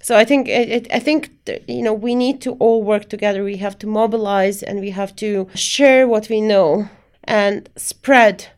So 0.00 0.16
I 0.16 0.24
think 0.24 0.48
it, 0.48 0.86
I 0.92 0.98
think 0.98 1.30
you 1.66 1.82
know 1.82 1.94
we 1.94 2.14
need 2.14 2.42
to 2.42 2.52
all 2.62 2.82
work 2.82 3.08
together. 3.08 3.42
We 3.42 3.56
have 3.56 3.78
to 3.78 3.86
mobilize 3.86 4.62
and 4.62 4.80
we 4.80 4.90
have 4.90 5.16
to 5.16 5.48
share 5.54 6.06
what 6.06 6.28
we 6.28 6.42
know 6.42 6.90
and 7.24 7.70
spread 7.76 8.48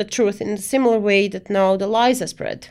the 0.00 0.04
truth 0.06 0.40
in 0.40 0.48
a 0.48 0.56
similar 0.56 0.98
way 0.98 1.28
that 1.28 1.50
now 1.50 1.76
the 1.76 1.86
lies 1.86 2.22
are 2.22 2.26
spread. 2.26 2.68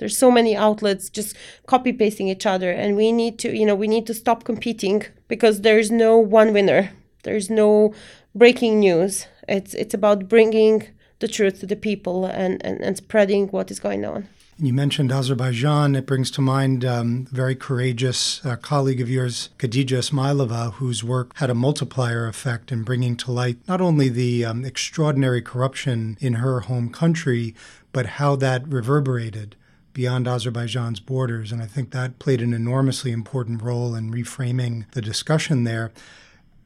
There's 0.00 0.18
so 0.18 0.28
many 0.28 0.56
outlets 0.56 1.08
just 1.08 1.36
copy 1.66 1.92
pasting 1.92 2.26
each 2.26 2.46
other, 2.46 2.72
and 2.72 2.96
we 2.96 3.12
need 3.12 3.38
to 3.42 3.56
you 3.56 3.64
know 3.64 3.76
we 3.76 3.86
need 3.86 4.06
to 4.08 4.20
stop 4.22 4.42
competing 4.42 5.04
because 5.28 5.60
there's 5.60 5.90
no 5.92 6.18
one 6.18 6.52
winner. 6.52 6.90
There's 7.22 7.48
no 7.48 7.94
breaking 8.34 8.80
news. 8.80 9.26
It's 9.48 9.72
it's 9.74 9.94
about 9.94 10.28
bringing 10.28 10.88
the 11.20 11.28
truth 11.28 11.60
to 11.60 11.66
the 11.66 11.76
people 11.76 12.26
and, 12.26 12.60
and, 12.66 12.80
and 12.80 12.96
spreading 12.96 13.46
what 13.48 13.70
is 13.70 13.78
going 13.78 14.04
on. 14.04 14.28
You 14.56 14.72
mentioned 14.72 15.10
Azerbaijan. 15.10 15.96
It 15.96 16.06
brings 16.06 16.30
to 16.32 16.40
mind 16.40 16.84
um, 16.84 17.26
a 17.32 17.34
very 17.34 17.56
courageous 17.56 18.44
uh, 18.46 18.54
colleague 18.54 19.00
of 19.00 19.10
yours, 19.10 19.48
Khadija 19.58 19.98
Ismayilova, 19.98 20.74
whose 20.74 21.02
work 21.02 21.32
had 21.36 21.50
a 21.50 21.56
multiplier 21.56 22.28
effect 22.28 22.70
in 22.70 22.84
bringing 22.84 23.16
to 23.16 23.32
light 23.32 23.58
not 23.66 23.80
only 23.80 24.08
the 24.08 24.44
um, 24.44 24.64
extraordinary 24.64 25.42
corruption 25.42 26.16
in 26.20 26.34
her 26.34 26.60
home 26.60 26.90
country, 26.90 27.52
but 27.90 28.06
how 28.06 28.36
that 28.36 28.66
reverberated 28.68 29.56
beyond 29.92 30.28
Azerbaijan's 30.28 31.00
borders. 31.00 31.50
And 31.50 31.60
I 31.60 31.66
think 31.66 31.90
that 31.90 32.20
played 32.20 32.40
an 32.40 32.54
enormously 32.54 33.10
important 33.10 33.60
role 33.60 33.96
in 33.96 34.12
reframing 34.12 34.88
the 34.92 35.02
discussion 35.02 35.64
there. 35.64 35.90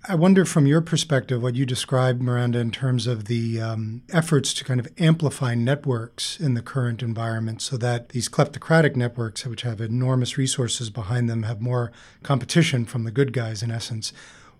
I 0.06 0.14
wonder, 0.14 0.44
from 0.44 0.66
your 0.66 0.80
perspective, 0.80 1.42
what 1.42 1.56
you 1.56 1.66
described, 1.66 2.22
Miranda, 2.22 2.60
in 2.60 2.70
terms 2.70 3.06
of 3.06 3.24
the 3.24 3.60
um, 3.60 4.02
efforts 4.10 4.54
to 4.54 4.64
kind 4.64 4.78
of 4.78 4.88
amplify 4.96 5.54
networks 5.54 6.38
in 6.38 6.54
the 6.54 6.62
current 6.62 7.02
environment 7.02 7.60
so 7.60 7.76
that 7.78 8.10
these 8.10 8.28
kleptocratic 8.28 8.94
networks, 8.94 9.44
which 9.44 9.62
have 9.62 9.80
enormous 9.80 10.38
resources 10.38 10.88
behind 10.88 11.28
them, 11.28 11.42
have 11.42 11.60
more 11.60 11.90
competition 12.22 12.84
from 12.84 13.04
the 13.04 13.10
good 13.10 13.32
guys, 13.32 13.62
in 13.62 13.70
essence. 13.70 14.12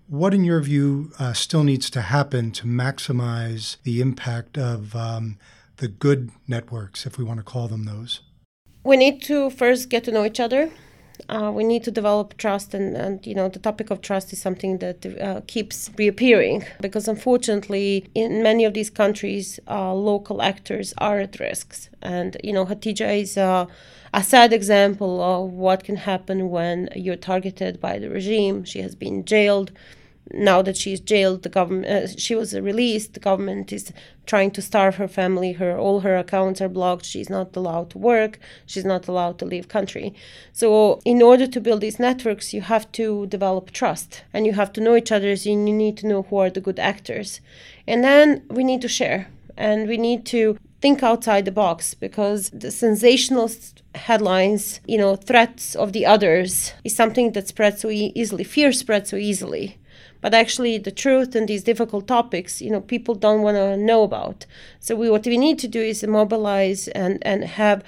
What, 0.08 0.34
in 0.34 0.44
your 0.44 0.60
view, 0.60 1.12
uh, 1.18 1.34
still 1.34 1.62
needs 1.62 1.88
to 1.90 2.02
happen 2.02 2.50
to 2.52 2.66
maximize 2.66 3.76
the 3.84 4.00
impact 4.00 4.58
of 4.58 4.96
um, 4.96 5.38
the 5.76 5.88
good 5.88 6.30
networks, 6.48 7.06
if 7.06 7.16
we 7.16 7.24
want 7.24 7.38
to 7.38 7.44
call 7.44 7.68
them 7.68 7.84
those? 7.84 8.22
We 8.82 8.96
need 8.96 9.22
to 9.22 9.50
first 9.50 9.88
get 9.88 10.02
to 10.04 10.12
know 10.12 10.24
each 10.24 10.40
other 10.40 10.70
uh, 11.28 11.50
we 11.54 11.64
need 11.64 11.84
to 11.84 11.90
develop 11.90 12.36
trust 12.36 12.74
and, 12.74 12.96
and 12.96 13.26
you 13.26 13.34
know 13.34 13.48
the 13.48 13.58
topic 13.58 13.90
of 13.90 14.00
trust 14.00 14.32
is 14.32 14.40
something 14.40 14.78
that 14.78 15.04
uh, 15.20 15.40
keeps 15.46 15.90
reappearing 15.98 16.64
because 16.80 17.08
unfortunately 17.08 18.08
in 18.14 18.42
many 18.42 18.64
of 18.64 18.74
these 18.74 18.90
countries 18.90 19.60
uh, 19.68 19.92
local 19.92 20.42
actors 20.42 20.94
are 20.98 21.18
at 21.20 21.38
risks. 21.40 21.90
And 22.00 22.36
you 22.42 22.52
know 22.52 22.64
Khadija 22.64 23.20
is 23.20 23.36
a, 23.36 23.68
a 24.14 24.22
sad 24.22 24.52
example 24.52 25.20
of 25.20 25.52
what 25.52 25.84
can 25.84 25.96
happen 25.96 26.50
when 26.50 26.88
you're 26.94 27.16
targeted 27.16 27.80
by 27.80 27.98
the 27.98 28.08
regime. 28.08 28.64
She 28.64 28.80
has 28.80 28.94
been 28.94 29.24
jailed 29.24 29.72
now 30.32 30.62
that 30.62 30.76
she's 30.76 31.00
jailed, 31.00 31.42
the 31.42 31.48
government 31.48 31.86
uh, 31.86 32.06
she 32.06 32.34
was 32.34 32.58
released. 32.58 33.14
The 33.14 33.20
government 33.20 33.72
is 33.72 33.92
trying 34.26 34.50
to 34.52 34.62
starve 34.62 34.96
her 34.96 35.08
family. 35.08 35.52
Her 35.52 35.78
all 35.78 36.00
her 36.00 36.16
accounts 36.16 36.60
are 36.60 36.68
blocked. 36.68 37.04
She's 37.04 37.30
not 37.30 37.56
allowed 37.56 37.90
to 37.90 37.98
work. 37.98 38.38
She's 38.66 38.84
not 38.84 39.08
allowed 39.08 39.38
to 39.38 39.46
leave 39.46 39.68
country. 39.68 40.14
So 40.52 41.00
in 41.04 41.22
order 41.22 41.46
to 41.46 41.60
build 41.60 41.80
these 41.80 41.98
networks, 41.98 42.52
you 42.52 42.62
have 42.62 42.90
to 42.92 43.26
develop 43.26 43.70
trust, 43.70 44.22
and 44.32 44.46
you 44.46 44.52
have 44.52 44.72
to 44.74 44.80
know 44.80 44.96
each 44.96 45.12
other. 45.12 45.34
So 45.36 45.50
you 45.50 45.56
need 45.56 45.96
to 45.98 46.06
know 46.06 46.22
who 46.22 46.36
are 46.36 46.50
the 46.50 46.60
good 46.60 46.78
actors, 46.78 47.40
and 47.86 48.04
then 48.04 48.42
we 48.48 48.64
need 48.64 48.82
to 48.82 48.88
share, 48.88 49.28
and 49.56 49.88
we 49.88 49.96
need 49.96 50.26
to 50.26 50.58
think 50.80 51.02
outside 51.02 51.44
the 51.44 51.50
box 51.50 51.94
because 51.94 52.50
the 52.50 52.70
sensational 52.70 53.50
headlines, 53.94 54.80
you 54.86 54.96
know, 54.96 55.16
threats 55.16 55.74
of 55.74 55.92
the 55.92 56.06
others 56.06 56.72
is 56.84 56.94
something 56.94 57.32
that 57.32 57.48
spreads 57.48 57.80
so 57.80 57.90
e- 57.90 58.12
easily. 58.14 58.44
Fear 58.44 58.70
spreads 58.72 59.10
so 59.10 59.16
easily 59.16 59.76
but 60.20 60.34
actually 60.34 60.78
the 60.78 60.90
truth 60.90 61.34
and 61.34 61.48
these 61.48 61.62
difficult 61.62 62.06
topics 62.06 62.60
you 62.60 62.70
know 62.70 62.80
people 62.80 63.14
don't 63.14 63.42
want 63.42 63.56
to 63.56 63.76
know 63.76 64.02
about. 64.02 64.46
So 64.80 64.96
we, 64.96 65.10
what 65.10 65.26
we 65.26 65.38
need 65.38 65.58
to 65.60 65.68
do 65.68 65.80
is 65.80 66.04
mobilize 66.04 66.88
and 66.88 67.18
and 67.26 67.44
have 67.44 67.84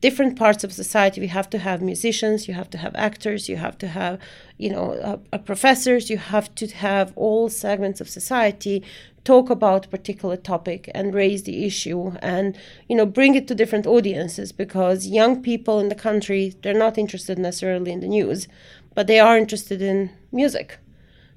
different 0.00 0.38
parts 0.38 0.64
of 0.64 0.72
society. 0.72 1.20
We 1.20 1.26
have 1.28 1.50
to 1.50 1.58
have 1.58 1.82
musicians 1.82 2.48
you 2.48 2.54
have 2.54 2.70
to 2.70 2.78
have 2.78 2.94
actors 2.94 3.48
you 3.48 3.56
have 3.56 3.76
to 3.78 3.88
have 3.88 4.18
you 4.58 4.70
know 4.70 5.20
professors 5.44 6.10
you 6.10 6.18
have 6.18 6.54
to 6.56 6.66
have 6.68 7.12
all 7.16 7.48
segments 7.48 8.00
of 8.00 8.08
society 8.08 8.82
talk 9.24 9.50
about 9.50 9.86
a 9.86 9.88
particular 9.88 10.36
topic 10.36 10.90
and 10.94 11.14
raise 11.14 11.42
the 11.42 11.64
issue 11.64 12.12
and 12.22 12.56
you 12.88 12.96
know 12.96 13.06
bring 13.06 13.34
it 13.34 13.46
to 13.46 13.54
different 13.54 13.86
audiences 13.86 14.50
because 14.52 15.06
young 15.06 15.42
people 15.42 15.78
in 15.78 15.88
the 15.88 15.94
country 15.94 16.54
they're 16.62 16.74
not 16.86 16.96
interested 16.96 17.38
necessarily 17.38 17.92
in 17.92 18.00
the 18.00 18.08
news 18.08 18.48
but 18.94 19.06
they 19.06 19.20
are 19.20 19.36
interested 19.36 19.82
in 19.82 20.10
music 20.32 20.78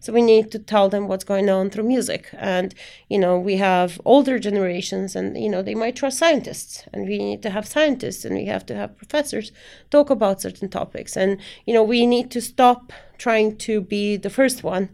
so 0.04 0.12
we 0.12 0.22
need 0.22 0.52
to 0.52 0.60
tell 0.60 0.90
them 0.90 1.08
what's 1.08 1.24
going 1.24 1.50
on 1.50 1.70
through 1.70 1.86
music. 1.86 2.28
And, 2.34 2.76
you 3.08 3.18
know, 3.18 3.40
we 3.40 3.56
have 3.56 4.02
older 4.04 4.38
generations 4.38 5.16
and, 5.16 5.38
you 5.42 5.48
know, 5.48 5.62
they 5.62 5.76
might 5.76 5.96
trust 5.96 6.18
scientists. 6.18 6.84
And 6.92 7.08
we 7.08 7.18
need 7.18 7.42
to 7.44 7.50
have 7.50 7.66
scientists 7.66 8.26
and 8.26 8.36
we 8.36 8.44
have 8.48 8.66
to 8.66 8.76
have 8.76 8.98
professors 8.98 9.54
talk 9.92 10.10
about 10.10 10.42
certain 10.42 10.68
topics. 10.68 11.16
And, 11.16 11.38
you 11.66 11.74
know, 11.74 11.84
we 11.84 12.06
need 12.06 12.32
to 12.32 12.42
stop 12.42 12.92
trying 13.18 13.56
to 13.60 13.80
be 13.80 14.18
the 14.18 14.30
first 14.30 14.62
one 14.62 14.90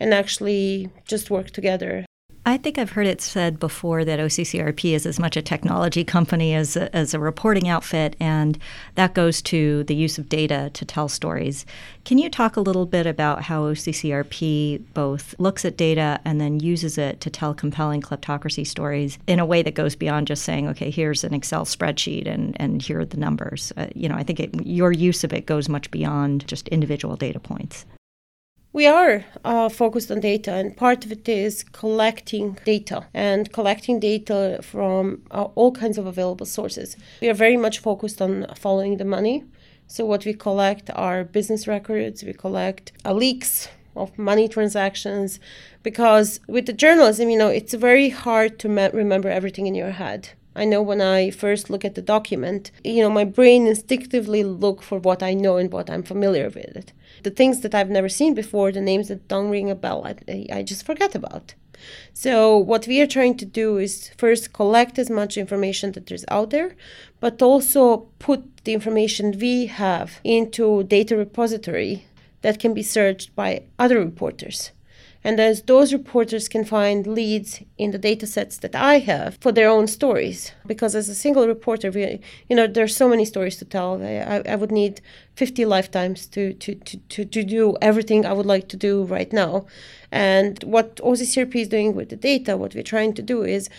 and 0.00 0.14
actually 0.14 0.88
just 1.04 1.30
work 1.30 1.50
together 1.50 2.06
I 2.54 2.56
think 2.56 2.78
I've 2.78 2.92
heard 2.92 3.08
it 3.08 3.20
said 3.20 3.58
before 3.58 4.04
that 4.04 4.20
OCCRP 4.20 4.92
is 4.94 5.06
as 5.06 5.18
much 5.18 5.36
a 5.36 5.42
technology 5.42 6.04
company 6.04 6.54
as 6.54 6.76
a, 6.76 6.94
as 6.94 7.12
a 7.12 7.18
reporting 7.18 7.66
outfit, 7.66 8.14
and 8.20 8.56
that 8.94 9.12
goes 9.12 9.42
to 9.42 9.82
the 9.82 9.94
use 9.96 10.18
of 10.18 10.28
data 10.28 10.70
to 10.74 10.84
tell 10.84 11.08
stories. 11.08 11.66
Can 12.04 12.16
you 12.16 12.30
talk 12.30 12.56
a 12.56 12.60
little 12.60 12.86
bit 12.86 13.08
about 13.08 13.42
how 13.42 13.64
OCCRP 13.64 14.84
both 14.94 15.34
looks 15.40 15.64
at 15.64 15.76
data 15.76 16.20
and 16.24 16.40
then 16.40 16.60
uses 16.60 16.96
it 16.96 17.20
to 17.22 17.28
tell 17.28 17.54
compelling 17.54 18.00
kleptocracy 18.00 18.64
stories 18.64 19.18
in 19.26 19.40
a 19.40 19.46
way 19.46 19.60
that 19.60 19.74
goes 19.74 19.96
beyond 19.96 20.28
just 20.28 20.44
saying, 20.44 20.68
okay, 20.68 20.92
here's 20.92 21.24
an 21.24 21.34
Excel 21.34 21.64
spreadsheet 21.64 22.28
and, 22.28 22.56
and 22.60 22.82
here 22.82 23.00
are 23.00 23.04
the 23.04 23.16
numbers? 23.16 23.72
Uh, 23.76 23.88
you 23.96 24.08
know, 24.08 24.14
I 24.14 24.22
think 24.22 24.38
it, 24.38 24.64
your 24.64 24.92
use 24.92 25.24
of 25.24 25.32
it 25.32 25.46
goes 25.46 25.68
much 25.68 25.90
beyond 25.90 26.46
just 26.46 26.68
individual 26.68 27.16
data 27.16 27.40
points. 27.40 27.84
We 28.74 28.88
are 28.88 29.24
uh, 29.44 29.68
focused 29.68 30.10
on 30.10 30.18
data, 30.18 30.52
and 30.52 30.76
part 30.76 31.04
of 31.04 31.12
it 31.12 31.28
is 31.28 31.62
collecting 31.62 32.58
data 32.64 33.06
and 33.14 33.52
collecting 33.52 34.00
data 34.00 34.58
from 34.62 35.22
uh, 35.30 35.44
all 35.54 35.70
kinds 35.70 35.96
of 35.96 36.06
available 36.06 36.44
sources. 36.44 36.96
We 37.20 37.28
are 37.28 37.34
very 37.34 37.56
much 37.56 37.78
focused 37.78 38.20
on 38.20 38.48
following 38.56 38.96
the 38.96 39.04
money. 39.04 39.44
So, 39.86 40.04
what 40.04 40.24
we 40.24 40.34
collect 40.34 40.90
are 40.96 41.22
business 41.22 41.68
records, 41.68 42.24
we 42.24 42.32
collect 42.32 42.90
uh, 43.04 43.12
leaks 43.12 43.68
of 43.94 44.18
money 44.18 44.48
transactions, 44.48 45.38
because 45.84 46.40
with 46.48 46.66
the 46.66 46.72
journalism, 46.72 47.30
you 47.30 47.38
know, 47.38 47.50
it's 47.50 47.74
very 47.74 48.08
hard 48.08 48.58
to 48.58 48.68
me- 48.68 48.90
remember 48.92 49.28
everything 49.28 49.68
in 49.68 49.76
your 49.76 49.92
head. 49.92 50.30
I 50.56 50.64
know 50.64 50.82
when 50.82 51.00
I 51.00 51.30
first 51.30 51.70
look 51.70 51.84
at 51.84 51.94
the 51.94 52.02
document, 52.02 52.72
you 52.82 53.02
know, 53.02 53.10
my 53.10 53.24
brain 53.24 53.68
instinctively 53.68 54.42
look 54.42 54.82
for 54.82 54.98
what 54.98 55.22
I 55.22 55.32
know 55.32 55.58
and 55.58 55.72
what 55.72 55.88
I'm 55.88 56.02
familiar 56.02 56.46
with 56.46 56.76
it. 56.76 56.92
The 57.24 57.30
things 57.30 57.60
that 57.62 57.74
I've 57.74 57.90
never 57.90 58.08
seen 58.08 58.34
before, 58.34 58.70
the 58.70 58.80
names 58.80 59.08
that 59.08 59.28
don't 59.28 59.50
ring 59.50 59.70
a 59.70 59.74
bell, 59.74 60.06
I, 60.06 60.46
I 60.52 60.62
just 60.62 60.86
forget 60.86 61.14
about. 61.14 61.54
So 62.12 62.56
what 62.56 62.86
we 62.86 63.00
are 63.00 63.06
trying 63.06 63.36
to 63.38 63.44
do 63.44 63.78
is 63.78 64.10
first 64.16 64.52
collect 64.52 64.98
as 64.98 65.10
much 65.10 65.36
information 65.36 65.92
that 65.92 66.10
is 66.12 66.24
out 66.28 66.50
there, 66.50 66.76
but 67.20 67.42
also 67.42 68.06
put 68.18 68.40
the 68.64 68.72
information 68.72 69.38
we 69.38 69.66
have 69.66 70.20
into 70.22 70.84
data 70.84 71.16
repository 71.16 72.06
that 72.42 72.60
can 72.60 72.72
be 72.74 72.82
searched 72.82 73.34
by 73.34 73.64
other 73.78 73.98
reporters 73.98 74.70
and 75.26 75.40
as 75.40 75.62
those 75.62 75.94
reporters 75.94 76.48
can 76.48 76.64
find 76.64 77.06
leads 77.06 77.62
in 77.78 77.92
the 77.92 77.98
data 77.98 78.26
sets 78.26 78.58
that 78.58 78.74
I 78.74 78.98
have 78.98 79.38
for 79.40 79.52
their 79.52 79.70
own 79.70 79.86
stories. 79.86 80.52
Because 80.66 80.94
as 80.94 81.08
a 81.08 81.14
single 81.14 81.48
reporter, 81.48 81.90
we, 81.90 82.20
you 82.50 82.54
know, 82.54 82.66
there's 82.66 82.94
so 82.94 83.08
many 83.08 83.24
stories 83.24 83.56
to 83.56 83.64
tell. 83.64 84.02
I, 84.02 84.42
I 84.46 84.54
would 84.54 84.70
need 84.70 85.00
50 85.36 85.64
lifetimes 85.64 86.26
to, 86.26 86.52
to, 86.52 86.74
to, 86.74 86.98
to, 86.98 87.24
to 87.24 87.42
do 87.42 87.74
everything 87.80 88.26
I 88.26 88.34
would 88.34 88.44
like 88.44 88.68
to 88.68 88.76
do 88.76 89.04
right 89.04 89.32
now. 89.32 89.64
And 90.12 90.62
what 90.62 90.96
OCCRP 90.96 91.56
is 91.56 91.68
doing 91.68 91.94
with 91.94 92.10
the 92.10 92.16
data, 92.16 92.58
what 92.58 92.74
we're 92.74 92.82
trying 92.82 93.14
to 93.14 93.22
do 93.22 93.42
is 93.42 93.70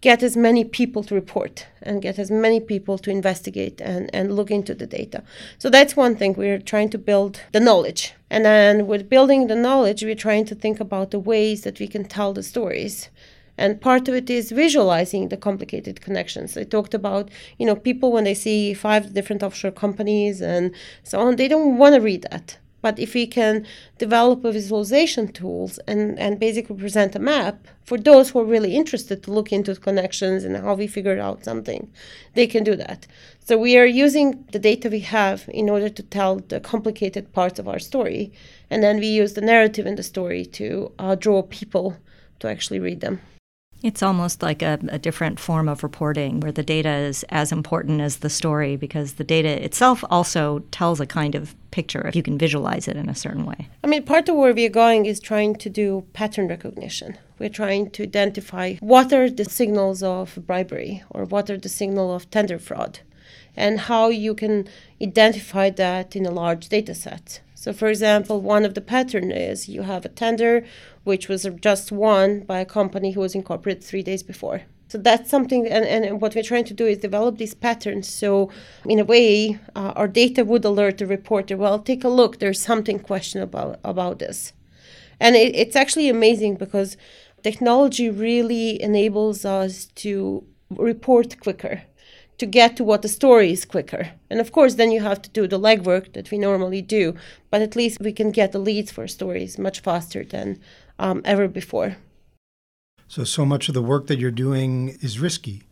get 0.00 0.22
as 0.22 0.36
many 0.36 0.64
people 0.64 1.02
to 1.04 1.14
report 1.14 1.66
and 1.82 2.00
get 2.00 2.18
as 2.18 2.30
many 2.30 2.60
people 2.60 2.96
to 2.98 3.10
investigate 3.10 3.80
and, 3.80 4.08
and 4.14 4.34
look 4.34 4.50
into 4.50 4.74
the 4.74 4.86
data. 4.86 5.22
So 5.58 5.68
that's 5.68 5.96
one 5.96 6.16
thing. 6.16 6.34
We're 6.34 6.58
trying 6.58 6.90
to 6.90 6.98
build 6.98 7.40
the 7.52 7.60
knowledge. 7.60 8.14
And 8.30 8.44
then 8.44 8.86
with 8.86 9.10
building 9.10 9.46
the 9.46 9.56
knowledge, 9.56 10.02
we're 10.02 10.14
trying 10.14 10.46
to 10.46 10.54
think 10.54 10.80
about 10.80 11.10
the 11.10 11.18
ways 11.18 11.62
that 11.62 11.78
we 11.80 11.88
can 11.88 12.04
tell 12.04 12.32
the 12.32 12.42
stories. 12.42 13.10
And 13.58 13.78
part 13.78 14.08
of 14.08 14.14
it 14.14 14.30
is 14.30 14.52
visualizing 14.52 15.28
the 15.28 15.36
complicated 15.36 16.00
connections. 16.00 16.56
I 16.56 16.64
talked 16.64 16.94
about, 16.94 17.30
you 17.58 17.66
know, 17.66 17.76
people 17.76 18.10
when 18.10 18.24
they 18.24 18.32
see 18.32 18.72
five 18.72 19.12
different 19.12 19.42
offshore 19.42 19.72
companies 19.72 20.40
and 20.40 20.74
so 21.02 21.20
on, 21.20 21.36
they 21.36 21.48
don't 21.48 21.76
want 21.76 21.94
to 21.94 22.00
read 22.00 22.26
that 22.30 22.56
But 22.82 22.98
if 22.98 23.14
we 23.14 23.26
can 23.26 23.66
develop 23.98 24.44
a 24.44 24.52
visualization 24.52 25.32
tools 25.32 25.78
and, 25.86 26.18
and 26.18 26.38
basically 26.40 26.76
present 26.76 27.14
a 27.14 27.18
map 27.18 27.66
for 27.84 27.98
those 27.98 28.30
who 28.30 28.40
are 28.40 28.44
really 28.44 28.74
interested 28.74 29.22
to 29.22 29.32
look 29.32 29.52
into 29.52 29.74
connections 29.74 30.44
and 30.44 30.56
how 30.56 30.74
we 30.74 30.86
figured 30.86 31.18
out 31.18 31.44
something, 31.44 31.92
they 32.34 32.46
can 32.46 32.64
do 32.64 32.76
that. 32.76 33.06
So 33.44 33.58
we 33.58 33.76
are 33.76 33.86
using 33.86 34.44
the 34.52 34.58
data 34.58 34.88
we 34.88 35.00
have 35.00 35.48
in 35.48 35.68
order 35.68 35.88
to 35.88 36.02
tell 36.02 36.36
the 36.36 36.60
complicated 36.60 37.32
parts 37.32 37.58
of 37.58 37.68
our 37.68 37.78
story. 37.78 38.32
And 38.70 38.82
then 38.82 38.98
we 39.00 39.08
use 39.08 39.34
the 39.34 39.40
narrative 39.40 39.86
in 39.86 39.96
the 39.96 40.02
story 40.02 40.46
to 40.46 40.92
uh, 40.98 41.16
draw 41.16 41.42
people 41.42 41.96
to 42.38 42.48
actually 42.48 42.80
read 42.80 43.00
them. 43.00 43.20
It's 43.82 44.02
almost 44.02 44.42
like 44.42 44.60
a, 44.60 44.78
a, 44.88 44.98
different 44.98 45.40
form 45.40 45.66
of 45.68 45.82
reporting 45.82 46.40
where 46.40 46.52
the 46.52 46.62
data 46.62 46.90
is 46.90 47.24
as 47.30 47.50
important 47.50 48.02
as 48.02 48.18
the 48.18 48.28
story 48.28 48.76
because 48.76 49.14
the 49.14 49.24
data 49.24 49.64
itself 49.64 50.04
also 50.10 50.58
tells 50.70 51.00
a 51.00 51.06
kind 51.06 51.34
of 51.34 51.54
picture 51.70 52.06
if 52.06 52.14
you 52.14 52.22
can 52.22 52.36
visualize 52.36 52.88
it 52.88 52.96
in 52.96 53.08
a 53.08 53.14
certain 53.14 53.46
way. 53.46 53.68
I 53.82 53.86
mean, 53.86 54.02
part 54.02 54.28
of 54.28 54.36
where 54.36 54.52
we're 54.52 54.68
going 54.68 55.06
is 55.06 55.18
trying 55.18 55.56
to 55.56 55.70
do 55.70 56.04
pattern 56.12 56.48
recognition. 56.48 57.16
We're 57.38 57.48
trying 57.48 57.90
to 57.92 58.02
identify 58.02 58.74
what 58.80 59.14
are 59.14 59.30
the 59.30 59.46
signals 59.46 60.02
of 60.02 60.38
bribery 60.46 61.02
or 61.08 61.24
what 61.24 61.48
are 61.48 61.58
the 61.58 61.70
signal 61.70 62.14
of 62.14 62.30
tender 62.30 62.58
fraud 62.58 63.00
and 63.56 63.80
how 63.80 64.08
you 64.08 64.34
can 64.34 64.68
identify 65.02 65.70
that 65.70 66.14
in 66.14 66.26
a 66.26 66.30
large 66.30 66.68
data 66.68 66.94
set. 66.94 67.40
So, 67.60 67.74
for 67.74 67.88
example, 67.88 68.40
one 68.40 68.64
of 68.64 68.72
the 68.72 68.80
pattern 68.80 69.30
is 69.30 69.68
you 69.68 69.82
have 69.82 70.06
a 70.06 70.08
tender 70.08 70.64
which 71.04 71.28
was 71.28 71.46
just 71.60 71.92
won 71.92 72.40
by 72.40 72.58
a 72.58 72.64
company 72.64 73.10
who 73.10 73.20
was 73.20 73.34
incorporated 73.34 73.84
three 73.84 74.02
days 74.02 74.22
before. 74.22 74.62
So 74.88 74.96
that's 74.96 75.28
something, 75.28 75.66
and, 75.66 75.84
and 75.84 76.22
what 76.22 76.34
we're 76.34 76.42
trying 76.42 76.64
to 76.64 76.72
do 76.72 76.86
is 76.86 76.96
develop 76.96 77.36
these 77.36 77.52
patterns. 77.52 78.08
So, 78.08 78.50
in 78.86 78.98
a 78.98 79.04
way, 79.04 79.58
uh, 79.76 79.92
our 79.94 80.08
data 80.08 80.42
would 80.42 80.64
alert 80.64 80.96
the 80.96 81.06
reporter, 81.06 81.54
well, 81.58 81.78
take 81.78 82.02
a 82.02 82.08
look, 82.08 82.38
there's 82.38 82.62
something 82.62 82.98
questionable 82.98 83.76
about 83.84 84.20
this. 84.20 84.54
And 85.20 85.36
it, 85.36 85.54
it's 85.54 85.76
actually 85.76 86.08
amazing 86.08 86.54
because 86.54 86.96
technology 87.42 88.08
really 88.08 88.80
enables 88.80 89.44
us 89.44 89.84
to 89.96 90.46
report 90.70 91.38
quicker 91.40 91.82
to 92.40 92.46
get 92.46 92.74
to 92.74 92.82
what 92.82 93.02
the 93.02 93.08
story 93.08 93.52
is 93.52 93.66
quicker. 93.66 94.12
And 94.30 94.40
of 94.40 94.50
course, 94.50 94.74
then 94.74 94.90
you 94.90 95.02
have 95.02 95.20
to 95.22 95.30
do 95.30 95.46
the 95.46 95.60
legwork 95.60 96.14
that 96.14 96.30
we 96.30 96.38
normally 96.38 96.80
do, 96.80 97.14
but 97.50 97.60
at 97.60 97.76
least 97.76 97.98
we 98.00 98.12
can 98.12 98.30
get 98.30 98.52
the 98.52 98.58
leads 98.58 98.90
for 98.90 99.06
stories 99.06 99.58
much 99.58 99.80
faster 99.80 100.24
than 100.24 100.58
um, 100.98 101.20
ever 101.26 101.48
before. 101.48 101.98
So, 103.08 103.24
so 103.24 103.44
much 103.44 103.68
of 103.68 103.74
the 103.74 103.82
work 103.82 104.06
that 104.06 104.18
you're 104.18 104.30
doing 104.30 104.96
is 105.02 105.20
risky. 105.20 105.64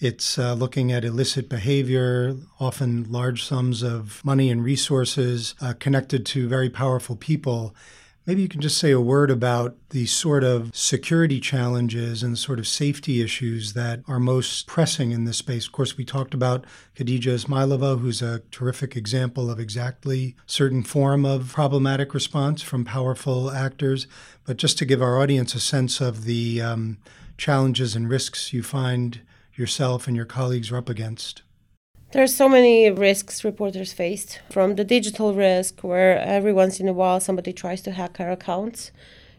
It's 0.00 0.36
uh, 0.36 0.54
looking 0.54 0.90
at 0.90 1.04
illicit 1.04 1.48
behavior, 1.48 2.34
often 2.58 3.06
large 3.08 3.44
sums 3.44 3.82
of 3.82 4.24
money 4.24 4.50
and 4.50 4.64
resources 4.64 5.54
uh, 5.60 5.74
connected 5.78 6.26
to 6.26 6.48
very 6.48 6.70
powerful 6.70 7.14
people. 7.14 7.72
Maybe 8.30 8.42
you 8.42 8.48
can 8.48 8.60
just 8.60 8.78
say 8.78 8.92
a 8.92 9.00
word 9.00 9.28
about 9.28 9.74
the 9.88 10.06
sort 10.06 10.44
of 10.44 10.70
security 10.72 11.40
challenges 11.40 12.22
and 12.22 12.34
the 12.34 12.36
sort 12.36 12.60
of 12.60 12.68
safety 12.68 13.20
issues 13.20 13.72
that 13.72 14.04
are 14.06 14.20
most 14.20 14.68
pressing 14.68 15.10
in 15.10 15.24
this 15.24 15.38
space. 15.38 15.66
Of 15.66 15.72
course, 15.72 15.96
we 15.96 16.04
talked 16.04 16.32
about 16.32 16.64
Khadija 16.94 17.24
Ismayilova, 17.24 17.98
who's 17.98 18.22
a 18.22 18.42
terrific 18.52 18.94
example 18.94 19.50
of 19.50 19.58
exactly 19.58 20.36
certain 20.46 20.84
form 20.84 21.24
of 21.26 21.52
problematic 21.52 22.14
response 22.14 22.62
from 22.62 22.84
powerful 22.84 23.50
actors. 23.50 24.06
But 24.46 24.58
just 24.58 24.78
to 24.78 24.84
give 24.84 25.02
our 25.02 25.18
audience 25.18 25.56
a 25.56 25.60
sense 25.60 26.00
of 26.00 26.22
the 26.22 26.62
um, 26.62 26.98
challenges 27.36 27.96
and 27.96 28.08
risks 28.08 28.52
you 28.52 28.62
find 28.62 29.22
yourself 29.56 30.06
and 30.06 30.14
your 30.14 30.24
colleagues 30.24 30.70
are 30.70 30.76
up 30.76 30.88
against. 30.88 31.42
There's 32.12 32.34
so 32.34 32.48
many 32.48 32.90
risks 32.90 33.44
reporters 33.44 33.92
faced, 33.92 34.40
from 34.50 34.74
the 34.74 34.82
digital 34.82 35.32
risk, 35.32 35.84
where 35.84 36.18
every 36.18 36.52
once 36.52 36.80
in 36.80 36.88
a 36.88 36.92
while 36.92 37.20
somebody 37.20 37.52
tries 37.52 37.82
to 37.82 37.92
hack 37.92 38.18
our 38.18 38.32
accounts. 38.32 38.90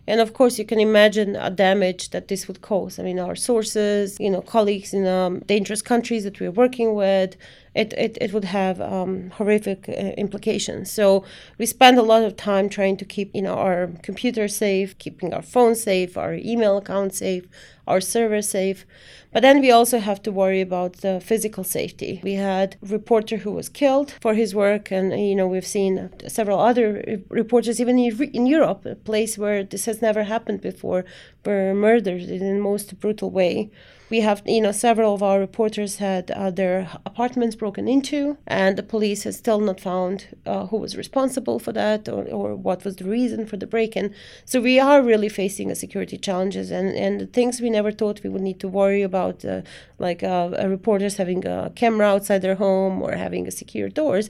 And 0.08 0.22
of 0.22 0.32
course, 0.32 0.58
you 0.58 0.64
can 0.64 0.80
imagine 0.80 1.36
a 1.36 1.50
damage 1.50 2.12
that 2.12 2.30
this 2.30 2.48
would 2.48 2.62
cause. 2.62 2.98
I 2.98 3.04
mean, 3.04 3.20
our 3.20 3.36
sources, 3.36 4.18
you 4.22 4.30
know, 4.30 4.42
colleagues 4.42 4.94
in 4.94 5.06
um, 5.06 5.40
dangerous 5.40 5.82
countries 5.82 6.24
that 6.24 6.40
we're 6.40 6.50
working 6.50 6.96
with, 6.96 7.36
it, 7.74 7.94
it, 7.94 8.18
it 8.20 8.34
would 8.34 8.44
have 8.44 8.82
um, 8.82 9.30
horrific 9.32 9.88
uh, 9.88 9.92
implications. 10.18 10.92
So 10.92 11.24
we 11.58 11.66
spend 11.66 11.98
a 11.98 12.02
lot 12.04 12.24
of 12.24 12.36
time 12.36 12.68
trying 12.68 12.98
to 12.98 13.06
keep, 13.06 13.34
you 13.34 13.42
know, 13.42 13.56
our 13.56 13.88
computer 14.04 14.48
safe, 14.50 14.98
keeping 14.98 15.34
our 15.34 15.42
phone 15.42 15.76
safe, 15.76 16.18
our 16.18 16.34
email 16.34 16.78
account 16.78 17.14
safe, 17.14 17.48
our 17.88 18.02
server 18.02 18.42
safe. 18.42 18.86
But 19.32 19.42
then 19.42 19.62
we 19.62 19.72
also 19.72 20.00
have 20.00 20.22
to 20.24 20.32
worry 20.34 20.60
about 20.60 20.98
the 20.98 21.22
physical 21.22 21.64
safety. 21.64 22.20
We 22.24 22.34
had 22.34 22.76
a 22.84 22.88
reporter 22.88 23.38
who 23.38 23.52
was 23.52 23.70
killed 23.70 24.16
for 24.20 24.34
his 24.34 24.54
work, 24.54 24.92
and 24.92 25.18
you 25.18 25.36
know 25.36 25.48
we've 25.48 25.66
seen 25.66 26.10
several 26.28 26.60
other 26.60 27.22
reporters, 27.30 27.80
even 27.80 27.98
in 27.98 28.46
Europe, 28.46 28.86
a 28.86 28.96
place 28.96 29.38
where 29.38 29.64
this 29.64 29.86
has 29.86 30.02
never 30.02 30.24
happened 30.24 30.60
before, 30.60 31.06
were 31.46 31.74
murdered 31.74 32.24
in 32.24 32.40
the 32.40 32.62
most 32.62 33.00
brutal 33.00 33.32
way 33.32 33.72
we 34.12 34.20
have 34.20 34.44
you 34.46 34.62
know 34.62 34.74
several 34.74 35.16
of 35.16 35.24
our 35.24 35.40
reporters 35.40 35.96
had 35.96 36.30
uh, 36.32 36.52
their 36.52 36.90
apartments 37.06 37.56
broken 37.56 37.88
into 37.88 38.38
and 38.46 38.78
the 38.78 38.84
police 38.84 39.24
has 39.24 39.38
still 39.38 39.62
not 39.62 39.80
found 39.80 40.28
uh, 40.46 40.68
who 40.68 40.78
was 40.78 40.98
responsible 40.98 41.58
for 41.58 41.72
that 41.72 42.08
or, 42.10 42.26
or 42.26 42.56
what 42.56 42.84
was 42.84 42.98
the 42.98 43.06
reason 43.06 43.46
for 43.46 43.58
the 43.58 43.66
break-in 43.66 44.14
so 44.46 44.60
we 44.62 44.80
are 44.80 45.02
really 45.02 45.30
facing 45.30 45.72
a 45.72 45.76
security 45.76 46.18
challenges 46.18 46.70
and 46.70 46.90
and 46.90 47.22
the 47.22 47.26
things 47.26 47.62
we 47.62 47.70
never 47.70 47.92
thought 47.92 48.24
we 48.24 48.30
would 48.30 48.42
need 48.42 48.60
to 48.60 48.68
worry 48.68 49.02
about 49.02 49.44
uh, 49.46 49.62
like 49.98 50.22
uh, 50.22 50.50
reporters 50.68 51.16
having 51.16 51.46
a 51.48 51.72
camera 51.76 52.08
outside 52.08 52.42
their 52.42 52.56
home 52.56 53.02
or 53.02 53.14
having 53.14 53.48
a 53.48 53.52
secure 53.52 53.90
doors 53.90 54.30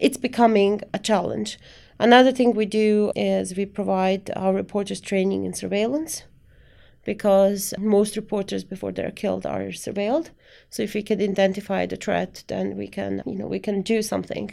it's 0.00 0.16
becoming 0.16 0.80
a 0.92 0.98
challenge. 0.98 1.60
Another 1.98 2.32
thing 2.32 2.54
we 2.54 2.66
do 2.66 3.12
is 3.14 3.56
we 3.56 3.66
provide 3.66 4.32
our 4.34 4.52
reporters 4.52 5.00
training 5.00 5.44
in 5.44 5.54
surveillance 5.54 6.24
because 7.04 7.74
most 7.78 8.16
reporters 8.16 8.64
before 8.64 8.92
they're 8.92 9.10
killed 9.10 9.44
are 9.46 9.68
surveilled. 9.70 10.30
So 10.70 10.82
if 10.82 10.94
we 10.94 11.02
can 11.02 11.20
identify 11.20 11.86
the 11.86 11.96
threat, 11.96 12.44
then 12.46 12.76
we 12.76 12.88
can, 12.88 13.22
you 13.26 13.34
know, 13.34 13.46
we 13.46 13.58
can 13.58 13.82
do 13.82 14.02
something. 14.02 14.52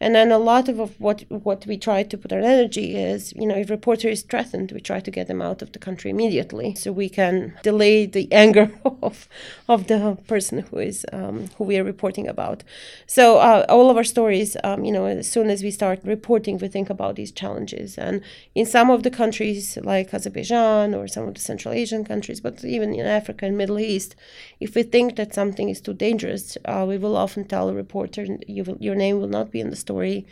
And 0.00 0.14
then 0.14 0.32
a 0.32 0.38
lot 0.38 0.68
of 0.70 0.98
what 0.98 1.24
what 1.28 1.66
we 1.66 1.76
try 1.76 2.02
to 2.04 2.16
put 2.16 2.32
our 2.32 2.40
energy 2.40 2.96
is, 2.96 3.34
you 3.34 3.46
know, 3.46 3.56
if 3.56 3.68
reporter 3.68 4.08
is 4.08 4.22
threatened, 4.22 4.72
we 4.72 4.80
try 4.80 4.98
to 5.00 5.10
get 5.10 5.26
them 5.26 5.42
out 5.42 5.60
of 5.60 5.72
the 5.72 5.78
country 5.78 6.10
immediately, 6.10 6.74
so 6.74 6.90
we 6.90 7.10
can 7.10 7.52
delay 7.62 8.06
the 8.06 8.26
anger 8.44 8.70
of 9.02 9.28
of 9.68 9.88
the 9.88 10.16
person 10.26 10.60
who 10.60 10.78
is 10.78 11.04
um, 11.12 11.50
who 11.58 11.64
we 11.64 11.76
are 11.76 11.84
reporting 11.84 12.26
about. 12.26 12.64
So 13.06 13.38
uh, 13.38 13.66
all 13.68 13.90
of 13.90 13.98
our 13.98 14.04
stories, 14.04 14.56
um, 14.64 14.84
you 14.86 14.92
know, 14.92 15.04
as 15.04 15.28
soon 15.28 15.50
as 15.50 15.62
we 15.62 15.70
start 15.70 16.00
reporting, 16.02 16.56
we 16.56 16.68
think 16.68 16.88
about 16.88 17.16
these 17.16 17.30
challenges. 17.30 17.98
And 17.98 18.22
in 18.54 18.64
some 18.64 18.88
of 18.88 19.02
the 19.02 19.10
countries 19.10 19.76
like 19.82 20.14
Azerbaijan 20.14 20.94
or 20.94 21.08
some 21.08 21.28
of 21.28 21.34
the 21.34 21.40
Central 21.40 21.74
Asian 21.74 22.06
countries, 22.06 22.40
but 22.40 22.64
even 22.64 22.94
in 22.94 23.04
Africa 23.04 23.44
and 23.44 23.58
Middle 23.58 23.78
East, 23.78 24.16
if 24.60 24.74
we 24.74 24.82
think 24.82 25.16
that 25.16 25.34
something 25.34 25.68
is 25.68 25.82
too 25.82 25.92
dangerous, 25.92 26.56
uh, 26.64 26.86
we 26.88 26.96
will 26.96 27.16
often 27.18 27.44
tell 27.44 27.68
a 27.68 27.74
reporter, 27.74 28.26
you 28.46 28.64
will, 28.64 28.78
your 28.80 28.94
name 28.94 29.20
will 29.20 29.28
not 29.28 29.50
be 29.50 29.60
in 29.60 29.68
the 29.68 29.76
story 29.76 29.89
story. 29.90 30.26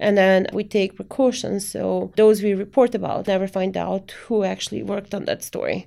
And 0.00 0.16
then 0.16 0.40
we 0.52 0.64
take 0.64 1.00
precautions 1.00 1.68
so 1.74 2.12
those 2.16 2.42
we 2.42 2.54
report 2.64 2.94
about 2.94 3.26
never 3.26 3.48
find 3.48 3.76
out 3.76 4.06
who 4.26 4.36
actually 4.44 4.82
worked 4.82 5.12
on 5.14 5.24
that 5.24 5.42
story. 5.42 5.80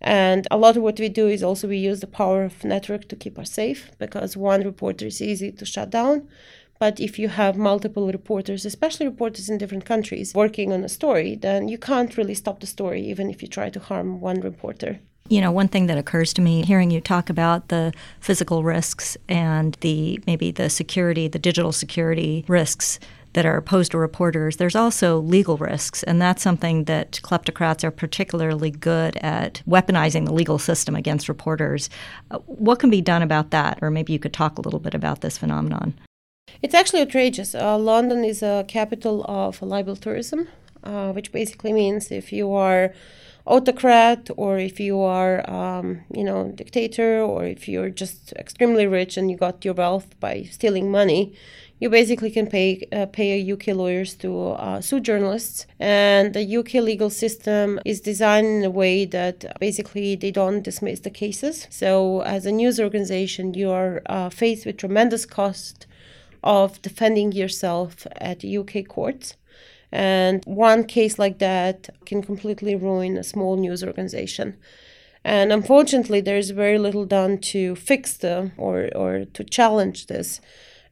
And 0.00 0.42
a 0.50 0.56
lot 0.64 0.76
of 0.76 0.82
what 0.82 0.98
we 0.98 1.08
do 1.08 1.26
is 1.28 1.42
also 1.42 1.68
we 1.68 1.90
use 1.90 2.00
the 2.00 2.16
power 2.20 2.40
of 2.44 2.64
network 2.64 3.02
to 3.08 3.16
keep 3.22 3.38
us 3.38 3.50
safe 3.52 3.82
because 3.98 4.36
one 4.36 4.62
reporter 4.64 5.06
is 5.06 5.20
easy 5.20 5.52
to 5.52 5.64
shut 5.64 5.90
down. 5.90 6.16
But 6.80 6.98
if 6.98 7.18
you 7.20 7.28
have 7.28 7.68
multiple 7.70 8.06
reporters, 8.18 8.66
especially 8.66 9.06
reporters 9.06 9.48
in 9.48 9.58
different 9.58 9.84
countries, 9.84 10.34
working 10.34 10.72
on 10.72 10.82
a 10.84 10.88
story, 10.88 11.36
then 11.36 11.68
you 11.68 11.78
can't 11.78 12.16
really 12.18 12.34
stop 12.34 12.58
the 12.58 12.66
story 12.66 13.00
even 13.12 13.30
if 13.30 13.42
you 13.42 13.48
try 13.48 13.70
to 13.70 13.86
harm 13.88 14.20
one 14.20 14.40
reporter. 14.40 14.92
You 15.32 15.40
know, 15.40 15.50
one 15.50 15.68
thing 15.68 15.86
that 15.86 15.96
occurs 15.96 16.34
to 16.34 16.42
me 16.42 16.62
hearing 16.62 16.90
you 16.90 17.00
talk 17.00 17.30
about 17.30 17.68
the 17.68 17.94
physical 18.20 18.62
risks 18.62 19.16
and 19.30 19.78
the 19.80 20.22
maybe 20.26 20.50
the 20.50 20.68
security, 20.68 21.26
the 21.26 21.38
digital 21.38 21.72
security 21.72 22.44
risks 22.48 23.00
that 23.32 23.46
are 23.46 23.62
posed 23.62 23.92
to 23.92 23.98
reporters, 23.98 24.58
there's 24.58 24.76
also 24.76 25.20
legal 25.20 25.56
risks, 25.56 26.02
and 26.02 26.20
that's 26.20 26.42
something 26.42 26.84
that 26.84 27.18
kleptocrats 27.22 27.82
are 27.82 27.90
particularly 27.90 28.70
good 28.70 29.16
at 29.22 29.62
weaponizing 29.66 30.26
the 30.26 30.34
legal 30.34 30.58
system 30.58 30.94
against 30.94 31.30
reporters. 31.30 31.88
Uh, 32.30 32.36
what 32.40 32.78
can 32.78 32.90
be 32.90 33.00
done 33.00 33.22
about 33.22 33.52
that? 33.52 33.78
Or 33.80 33.90
maybe 33.90 34.12
you 34.12 34.18
could 34.18 34.34
talk 34.34 34.58
a 34.58 34.60
little 34.60 34.80
bit 34.80 34.92
about 34.92 35.22
this 35.22 35.38
phenomenon. 35.38 35.94
It's 36.60 36.74
actually 36.74 37.00
outrageous. 37.00 37.54
Uh, 37.54 37.78
London 37.78 38.22
is 38.22 38.42
a 38.42 38.66
capital 38.68 39.24
of 39.26 39.62
libel 39.62 39.96
tourism, 39.96 40.48
uh, 40.84 41.12
which 41.12 41.32
basically 41.32 41.72
means 41.72 42.10
if 42.10 42.34
you 42.34 42.52
are 42.52 42.92
autocrat 43.46 44.30
or 44.36 44.58
if 44.58 44.78
you 44.78 45.00
are 45.00 45.48
um, 45.50 46.02
you 46.14 46.24
know 46.24 46.52
dictator 46.54 47.20
or 47.20 47.44
if 47.44 47.68
you're 47.68 47.90
just 47.90 48.32
extremely 48.34 48.86
rich 48.86 49.16
and 49.16 49.30
you 49.30 49.36
got 49.36 49.64
your 49.64 49.74
wealth 49.74 50.18
by 50.20 50.42
stealing 50.44 50.90
money 50.90 51.34
you 51.82 51.90
basically 51.90 52.30
can 52.30 52.46
pay 52.46 52.86
uh, 52.92 53.06
pay 53.06 53.42
UK 53.52 53.66
lawyers 53.74 54.14
to 54.14 54.50
uh, 54.50 54.80
sue 54.80 55.00
journalists, 55.00 55.66
and 55.80 56.32
the 56.32 56.56
UK 56.58 56.74
legal 56.74 57.10
system 57.10 57.80
is 57.84 58.00
designed 58.00 58.46
in 58.46 58.64
a 58.64 58.70
way 58.70 59.04
that 59.04 59.58
basically 59.58 60.14
they 60.14 60.30
don't 60.30 60.62
dismiss 60.62 61.00
the 61.00 61.10
cases. 61.10 61.66
So, 61.70 62.20
as 62.20 62.46
a 62.46 62.52
news 62.52 62.78
organization, 62.78 63.54
you 63.54 63.68
are 63.70 64.00
uh, 64.06 64.30
faced 64.30 64.64
with 64.64 64.76
tremendous 64.76 65.26
cost 65.26 65.88
of 66.44 66.80
defending 66.82 67.32
yourself 67.32 68.06
at 68.16 68.44
UK 68.44 68.86
courts 68.86 69.34
And 69.92 70.42
one 70.46 70.84
case 70.84 71.18
like 71.18 71.38
that 71.38 71.90
can 72.06 72.22
completely 72.22 72.74
ruin 72.74 73.18
a 73.18 73.22
small 73.24 73.56
news 73.56 73.84
organization. 73.84 74.56
And 75.24 75.52
unfortunately, 75.52 76.20
there's 76.20 76.50
very 76.50 76.78
little 76.78 77.04
done 77.06 77.38
to 77.52 77.76
fix 77.76 78.16
the 78.16 78.52
or, 78.56 78.88
or 78.94 79.26
to 79.26 79.44
challenge 79.44 80.06
this. 80.06 80.40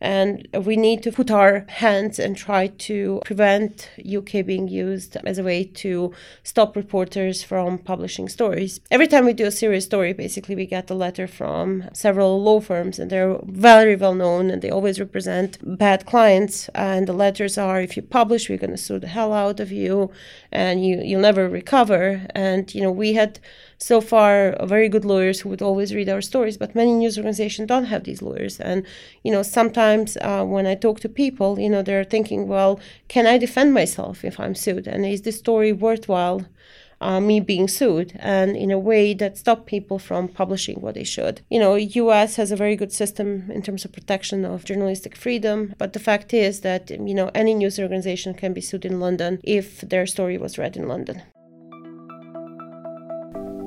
And 0.01 0.49
we 0.65 0.77
need 0.77 1.03
to 1.03 1.13
put 1.13 1.31
our 1.31 1.67
hands 1.69 2.19
and 2.19 2.37
try 2.37 2.69
to 2.69 3.21
prevent 3.25 3.91
UK 3.99 4.47
being 4.47 4.67
used 4.69 5.17
as 5.25 5.39
a 5.39 5.45
way 5.45 5.65
to 5.65 6.13
stop 6.43 6.75
reporters 6.75 7.43
from 7.43 7.79
publishing 7.79 8.29
stories. 8.29 8.81
Every 8.91 9.07
time 9.07 9.27
we 9.27 9.35
do 9.35 9.47
a 9.47 9.51
serious 9.51 9.85
story, 9.85 10.13
basically, 10.13 10.57
we 10.57 10.67
get 10.67 10.91
a 10.91 10.95
letter 10.95 11.27
from 11.27 11.85
several 11.93 12.43
law 12.43 12.61
firms, 12.61 12.99
and 12.99 13.11
they're 13.11 13.39
very 13.45 13.97
well 13.97 14.15
known 14.15 14.51
and 14.51 14.63
they 14.63 14.71
always 14.71 14.99
represent 14.99 15.59
bad 15.79 16.07
clients. 16.07 16.69
And 16.75 17.07
the 17.07 17.13
letters 17.13 17.59
are 17.59 17.81
if 17.81 17.97
you 17.97 18.03
publish, 18.03 18.49
we're 18.49 18.59
going 18.59 18.71
to 18.71 18.77
sue 18.77 18.99
the 18.99 19.09
hell 19.09 19.33
out 19.33 19.61
of 19.61 19.71
you 19.71 20.11
and 20.53 20.85
you, 20.85 21.01
you'll 21.03 21.21
never 21.21 21.49
recover. 21.49 22.27
And, 22.35 22.75
you 22.75 22.83
know, 22.83 22.93
we 22.93 23.15
had 23.15 23.39
so 23.81 24.01
far 24.01 24.55
very 24.67 24.89
good 24.89 25.05
lawyers 25.05 25.41
who 25.41 25.49
would 25.49 25.63
always 25.63 25.95
read 25.95 26.09
our 26.09 26.21
stories 26.21 26.57
but 26.59 26.75
many 26.75 26.93
news 26.93 27.17
organizations 27.17 27.67
don't 27.67 27.87
have 27.87 28.05
these 28.05 28.23
lawyers 28.23 28.61
and 28.61 28.87
you 29.25 29.33
know 29.33 29.43
sometimes 29.43 30.17
uh, 30.21 30.45
when 30.45 30.67
i 30.67 30.75
talk 30.75 31.01
to 31.01 31.09
people 31.09 31.59
you 31.59 31.69
know 31.69 31.83
they're 31.83 32.05
thinking 32.05 32.47
well 32.47 32.79
can 33.09 33.27
i 33.27 33.39
defend 33.39 33.73
myself 33.73 34.25
if 34.25 34.39
i'm 34.39 34.55
sued 34.55 34.87
and 34.87 35.07
is 35.07 35.23
this 35.23 35.39
story 35.39 35.73
worthwhile 35.73 36.47
uh, 37.01 37.21
me 37.21 37.41
being 37.41 37.67
sued 37.67 38.13
and 38.19 38.57
in 38.57 38.71
a 38.71 38.79
way 38.79 39.15
that 39.15 39.39
stop 39.39 39.67
people 39.67 39.99
from 39.99 40.29
publishing 40.29 40.81
what 40.81 40.95
they 40.95 41.05
should. 41.05 41.41
You 41.49 41.59
know, 41.59 41.75
US 41.75 42.37
has 42.37 42.53
a 42.53 42.57
very 42.57 42.77
good 42.77 42.93
system 42.93 43.51
in 43.51 43.63
terms 43.63 43.85
of 43.85 43.93
protection 43.93 44.45
of 44.45 44.65
journalistic 44.65 45.17
freedom, 45.17 45.75
but 45.79 45.95
the 45.95 45.99
fact 45.99 46.35
is 46.35 46.61
that 46.61 46.91
you 46.91 47.15
know 47.15 47.31
any 47.35 47.55
news 47.55 47.79
organization 47.79 48.35
can 48.35 48.53
be 48.53 48.61
sued 48.61 48.85
in 48.85 49.01
London 49.01 49.41
if 49.43 49.81
their 49.81 50.07
story 50.07 50.37
was 50.37 50.59
read 50.59 50.77
in 50.77 50.89
London. 50.89 51.23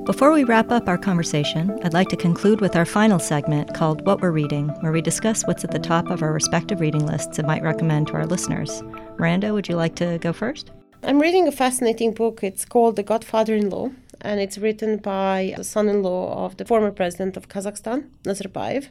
Before 0.06 0.32
we 0.32 0.44
wrap 0.44 0.70
up 0.70 0.86
our 0.86 0.98
conversation, 0.98 1.80
I'd 1.82 1.94
like 1.94 2.10
to 2.10 2.16
conclude 2.16 2.60
with 2.60 2.76
our 2.76 2.84
final 2.84 3.18
segment 3.18 3.72
called 3.72 4.04
What 4.04 4.20
We're 4.20 4.32
Reading, 4.32 4.68
where 4.80 4.92
we 4.92 5.00
discuss 5.00 5.46
what's 5.46 5.64
at 5.64 5.70
the 5.70 5.78
top 5.78 6.10
of 6.10 6.22
our 6.22 6.30
respective 6.30 6.80
reading 6.80 7.06
lists 7.06 7.38
and 7.38 7.48
might 7.48 7.62
recommend 7.62 8.08
to 8.08 8.12
our 8.12 8.26
listeners. 8.26 8.82
Miranda, 9.18 9.54
would 9.54 9.66
you 9.66 9.76
like 9.76 9.94
to 9.96 10.18
go 10.18 10.34
first? 10.34 10.72
I'm 11.02 11.20
reading 11.20 11.48
a 11.48 11.52
fascinating 11.52 12.12
book. 12.12 12.44
It's 12.44 12.66
called 12.66 12.96
The 12.96 13.02
Godfather 13.02 13.54
in 13.54 13.70
Law, 13.70 13.92
and 14.20 14.40
it's 14.40 14.58
written 14.58 14.98
by 14.98 15.54
the 15.56 15.64
son 15.64 15.88
in 15.88 16.02
law 16.02 16.44
of 16.44 16.58
the 16.58 16.66
former 16.66 16.90
president 16.90 17.38
of 17.38 17.48
Kazakhstan, 17.48 18.10
Nazarbayev. 18.24 18.88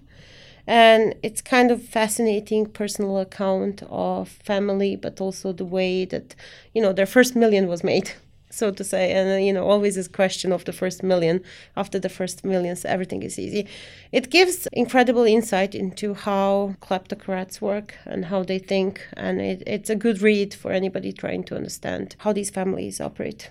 And 0.66 1.14
it's 1.22 1.44
kind 1.44 1.70
of 1.70 1.84
fascinating 1.84 2.66
personal 2.66 3.20
account 3.20 3.84
of 3.88 4.30
family, 4.30 4.96
but 4.96 5.22
also 5.22 5.54
the 5.54 5.66
way 5.66 6.06
that, 6.06 6.34
you 6.74 6.82
know, 6.82 6.92
their 6.92 7.06
first 7.06 7.36
million 7.36 7.68
was 7.68 7.84
made 7.84 8.14
so 8.54 8.72
to 8.72 8.84
say 8.84 9.12
and 9.12 9.32
uh, 9.32 9.36
you 9.36 9.52
know 9.52 9.68
always 9.68 9.96
this 9.96 10.08
question 10.08 10.52
of 10.52 10.66
the 10.66 10.74
first 10.74 11.04
million. 11.04 11.42
After 11.76 12.00
the 12.00 12.10
first 12.10 12.46
millions 12.46 12.86
everything 12.86 13.24
is 13.24 13.40
easy. 13.40 13.68
It 14.12 14.30
gives 14.30 14.68
incredible 14.74 15.24
insight 15.24 15.74
into 15.74 16.14
how 16.14 16.76
kleptocrats 16.82 17.62
work 17.62 17.96
and 18.06 18.26
how 18.26 18.44
they 18.44 18.60
think 18.60 19.08
and 19.18 19.42
it, 19.42 19.64
it's 19.66 19.90
a 19.90 19.96
good 19.96 20.22
read 20.22 20.54
for 20.54 20.72
anybody 20.72 21.12
trying 21.12 21.44
to 21.46 21.56
understand 21.56 22.16
how 22.20 22.34
these 22.34 22.50
families 22.50 23.02
operate. 23.02 23.50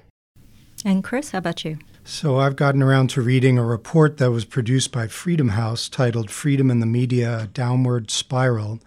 And 0.85 1.03
chris 1.03 1.31
how 1.31 1.39
about 1.39 1.65
you? 1.65 1.79
So 2.05 2.39
I've 2.39 2.57
gotten 2.57 2.83
around 2.83 3.11
to 3.11 3.23
reading 3.23 3.59
a 3.59 3.65
report 3.65 4.17
that 4.19 4.33
was 4.33 4.45
produced 4.45 4.91
by 4.91 5.07
Freedom 5.07 5.51
House 5.51 5.89
titled 5.89 6.31
Freedom 6.31 6.69
in 6.71 6.81
the 6.81 6.87
Media: 6.87 7.43
A 7.43 7.47
Downward 7.47 8.11
Spiral 8.11 8.81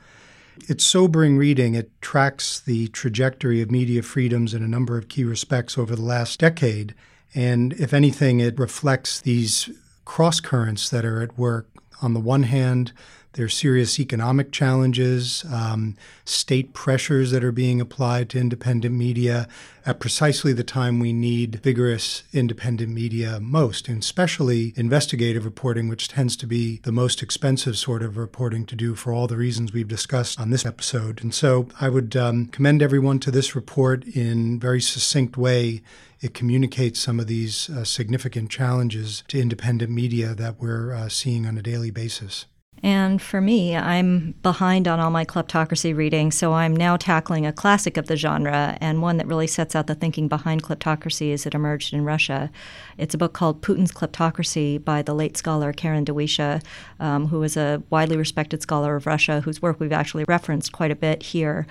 it's 0.68 0.86
sobering 0.86 1.38
reading. 1.38 1.76
It 1.76 1.89
tracks 2.02 2.60
the 2.60 2.88
trajectory 2.89 3.62
of 3.62 3.72
media 3.72 4.02
freedoms 4.02 4.54
in 4.54 4.63
a 4.63 4.68
number 4.68 4.98
of 4.98 5.10
key 5.10 5.24
respects 5.24 5.78
over 5.78 5.96
the 5.96 6.02
last 6.02 6.39
decade. 6.39 6.96
And 7.34 7.74
if 7.74 7.94
anything, 7.94 8.39
it 8.39 8.58
reflects 8.58 9.20
these 9.20 9.70
cross 10.06 10.39
currents 10.39 10.89
that 10.89 11.06
are 11.06 11.22
at 11.22 11.38
work. 11.38 11.68
On 12.02 12.13
the 12.13 12.20
one 12.20 12.44
hand, 12.44 12.91
there's 13.36 13.54
serious 13.54 14.00
economic 14.00 14.52
challenges, 14.52 15.45
um, 15.52 15.95
state 16.24 16.74
pressures 16.74 17.32
that 17.32 17.43
are 17.43 17.52
being 17.52 17.80
applied 17.80 18.30
to 18.30 18.39
independent 18.39 18.95
media 18.95 19.48
at 19.86 20.00
precisely 20.00 20.54
the 20.54 20.63
time 20.63 21.00
we 21.00 21.13
need 21.13 21.62
vigorous 21.62 22.24
independent 22.34 22.91
media 22.91 23.39
most, 23.39 23.88
and 23.88 24.02
especially 24.02 24.74
investigative 24.76 25.45
reporting, 25.45 25.88
which 25.88 26.08
tends 26.08 26.36
to 26.38 26.48
be 26.48 26.80
the 26.84 26.91
most 26.91 27.21
expensive 27.21 27.78
sort 27.78 28.02
of 28.02 28.17
reporting 28.17 28.65
to 28.65 28.76
do 28.76 28.95
for 28.95 29.13
all 29.13 29.28
the 29.28 29.38
reasons 29.38 29.74
we've 29.74 29.88
discussed 29.88 30.39
on 30.39 30.50
this 30.50 30.65
episode. 30.65 31.21
And 31.21 31.34
so 31.34 31.67
I 31.80 31.89
would 31.89 32.15
um, 32.15 32.48
commend 32.48 32.82
everyone 32.82 33.19
to 33.19 33.32
this 33.32 33.56
report 33.56 34.06
in 34.06 34.60
very 34.60 34.82
succinct 34.82 35.38
way 35.38 35.82
it 36.21 36.34
communicates 36.34 37.00
some 37.00 37.19
of 37.19 37.28
these 37.28 37.69
uh, 37.69 37.84
significant 37.84 38.50
challenges 38.50 39.24
to 39.28 39.39
independent 39.39 39.91
media 39.91 40.34
that 40.34 40.60
we're 40.60 40.93
uh, 40.93 41.10
seeing 41.10 41.45
on 41.45 41.58
a 41.58 41.62
daily 41.62 41.91
basis. 41.91 42.45
And 42.86 43.19
for 43.19 43.41
me, 43.41 43.76
I'm 43.76 44.36
behind 44.43 44.88
on 44.88 45.00
all 45.00 45.10
my 45.10 45.26
kleptocracy 45.26 45.98
reading, 45.98 46.32
so 46.32 46.54
I'm 46.54 46.76
now 46.76 46.98
tackling 46.98 47.43
a 47.43 47.52
classic 47.52 47.98
of 47.98 48.06
the 48.06 48.15
genre 48.15 48.78
and 48.80 49.02
one 49.02 49.17
that 49.17 49.26
really 49.26 49.48
sets 49.48 49.76
out 49.76 49.88
the 49.88 49.95
thinking 49.95 50.28
behind 50.28 50.62
kleptocracy 50.62 51.34
as 51.34 51.48
it 51.48 51.56
emerged 51.56 51.95
in 51.95 52.06
Russia. 52.06 52.52
It's 53.00 53.15
a 53.15 53.17
book 53.17 53.34
called 53.34 53.63
Putin's 53.63 53.91
Kleptocracy 53.91 54.86
by 54.86 55.02
the 55.02 55.15
late 55.15 55.36
scholar 55.36 55.74
Karen 55.74 56.06
Dawisha, 56.06 56.63
um, 57.00 57.30
who 57.30 57.41
is 57.41 57.58
a 57.58 57.82
widely 57.89 58.17
respected 58.17 58.62
scholar 58.62 58.95
of 58.95 59.08
Russia, 59.08 59.41
whose 59.41 59.63
work 59.63 59.80
we've 59.80 59.91
actually 59.91 60.26
referenced 60.28 60.71
quite 60.71 60.91
a 60.91 60.95
bit 60.95 61.24
here. 61.24 61.65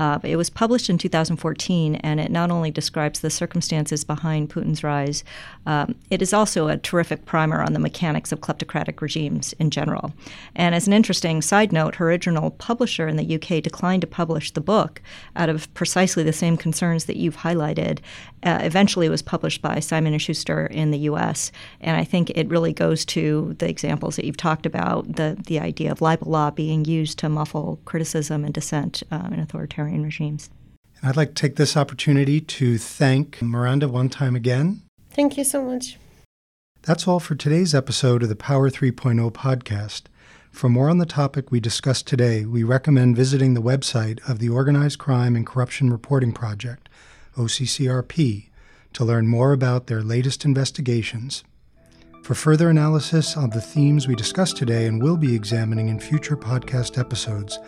Uh, 0.00 0.18
it 0.22 0.36
was 0.36 0.48
published 0.48 0.88
in 0.88 0.96
2014, 0.96 1.96
and 1.96 2.20
it 2.20 2.30
not 2.30 2.50
only 2.50 2.70
describes 2.70 3.20
the 3.20 3.28
circumstances 3.28 4.02
behind 4.02 4.48
Putin's 4.48 4.82
rise, 4.82 5.22
um, 5.66 5.94
it 6.08 6.22
is 6.22 6.32
also 6.32 6.68
a 6.68 6.78
terrific 6.78 7.26
primer 7.26 7.60
on 7.60 7.74
the 7.74 7.78
mechanics 7.78 8.32
of 8.32 8.40
kleptocratic 8.40 9.02
regimes 9.02 9.52
in 9.58 9.68
general. 9.68 10.14
And 10.56 10.74
as 10.74 10.86
an 10.86 10.94
interesting 10.94 11.42
side 11.42 11.70
note, 11.70 11.96
her 11.96 12.08
original 12.08 12.52
publisher 12.52 13.08
in 13.08 13.16
the 13.16 13.34
UK 13.34 13.62
declined 13.62 14.00
to 14.00 14.06
publish 14.06 14.52
the 14.52 14.62
book 14.62 15.02
out 15.36 15.50
of 15.50 15.72
precisely 15.74 16.22
the 16.22 16.32
same 16.32 16.56
concerns 16.56 17.04
that 17.04 17.18
you've 17.18 17.36
highlighted. 17.36 17.98
Uh, 18.42 18.58
eventually, 18.62 19.04
it 19.04 19.10
was 19.10 19.20
published 19.20 19.60
by 19.60 19.80
Simon 19.80 20.16
& 20.18 20.18
Schuster 20.18 20.64
in 20.64 20.92
the 20.92 20.98
U.S., 21.10 21.52
and 21.82 21.98
I 21.98 22.04
think 22.04 22.30
it 22.30 22.48
really 22.48 22.72
goes 22.72 23.04
to 23.04 23.54
the 23.58 23.68
examples 23.68 24.16
that 24.16 24.24
you've 24.24 24.38
talked 24.38 24.64
about, 24.64 25.16
the, 25.16 25.36
the 25.46 25.60
idea 25.60 25.92
of 25.92 26.00
libel 26.00 26.32
law 26.32 26.50
being 26.50 26.86
used 26.86 27.18
to 27.18 27.28
muffle 27.28 27.78
criticism 27.84 28.46
and 28.46 28.54
dissent 28.54 29.02
uh, 29.10 29.28
in 29.30 29.40
authoritarian 29.40 29.89
authoritarian 29.90 30.02
regimes. 30.02 30.50
And 31.00 31.08
I'd 31.08 31.16
like 31.16 31.28
to 31.30 31.34
take 31.34 31.56
this 31.56 31.76
opportunity 31.76 32.40
to 32.40 32.78
thank 32.78 33.40
Miranda 33.42 33.88
one 33.88 34.08
time 34.08 34.36
again. 34.36 34.82
Thank 35.10 35.36
you 35.36 35.44
so 35.44 35.62
much. 35.62 35.96
That's 36.82 37.06
all 37.06 37.20
for 37.20 37.34
today's 37.34 37.74
episode 37.74 38.22
of 38.22 38.28
the 38.28 38.36
Power 38.36 38.70
3.0 38.70 39.30
podcast. 39.32 40.02
For 40.50 40.68
more 40.68 40.88
on 40.88 40.98
the 40.98 41.06
topic 41.06 41.50
we 41.50 41.60
discussed 41.60 42.06
today, 42.06 42.44
we 42.44 42.64
recommend 42.64 43.16
visiting 43.16 43.54
the 43.54 43.62
website 43.62 44.18
of 44.28 44.38
the 44.38 44.48
Organized 44.48 44.98
Crime 44.98 45.36
and 45.36 45.46
Corruption 45.46 45.90
Reporting 45.90 46.32
Project, 46.32 46.88
OCCRP, 47.36 48.48
to 48.94 49.04
learn 49.04 49.28
more 49.28 49.52
about 49.52 49.86
their 49.86 50.02
latest 50.02 50.44
investigations. 50.44 51.44
For 52.24 52.34
further 52.34 52.68
analysis 52.68 53.36
of 53.36 53.52
the 53.52 53.60
themes 53.60 54.08
we 54.08 54.14
discussed 54.14 54.56
today 54.56 54.86
and 54.86 55.02
will 55.02 55.16
be 55.16 55.34
examining 55.34 55.88
in 55.88 56.00
future 56.00 56.36
podcast 56.36 56.98
episodes, 56.98 57.58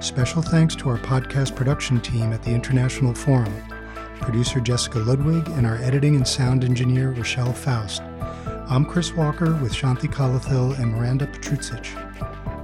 Special 0.00 0.40
thanks 0.40 0.74
to 0.76 0.88
our 0.88 0.96
podcast 0.96 1.54
production 1.54 2.00
team 2.00 2.32
at 2.32 2.42
the 2.42 2.54
International 2.54 3.12
Forum 3.12 3.52
producer 4.20 4.60
Jessica 4.60 4.98
Ludwig, 4.98 5.48
and 5.50 5.66
our 5.66 5.76
editing 5.76 6.14
and 6.14 6.26
sound 6.26 6.64
engineer 6.64 7.10
Rochelle 7.10 7.52
Faust. 7.52 8.02
I'm 8.68 8.84
Chris 8.84 9.12
Walker 9.12 9.54
with 9.56 9.72
Shanti 9.72 10.08
Kalathil 10.08 10.78
and 10.78 10.92
Miranda 10.92 11.26
Patrucic. 11.26 11.86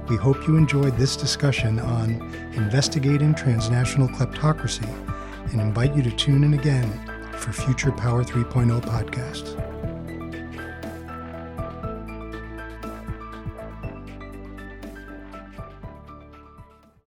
We 0.09 0.15
hope 0.15 0.47
you 0.47 0.55
enjoyed 0.55 0.95
this 0.95 1.17
discussion 1.17 1.79
on 1.79 2.21
investigating 2.53 3.33
transnational 3.33 4.07
kleptocracy 4.07 4.87
and 5.51 5.59
invite 5.59 5.95
you 5.95 6.03
to 6.03 6.11
tune 6.11 6.43
in 6.43 6.53
again 6.53 6.89
for 7.33 7.51
future 7.51 7.91
Power 7.91 8.23
3.0 8.23 8.79
podcasts. 8.81 9.66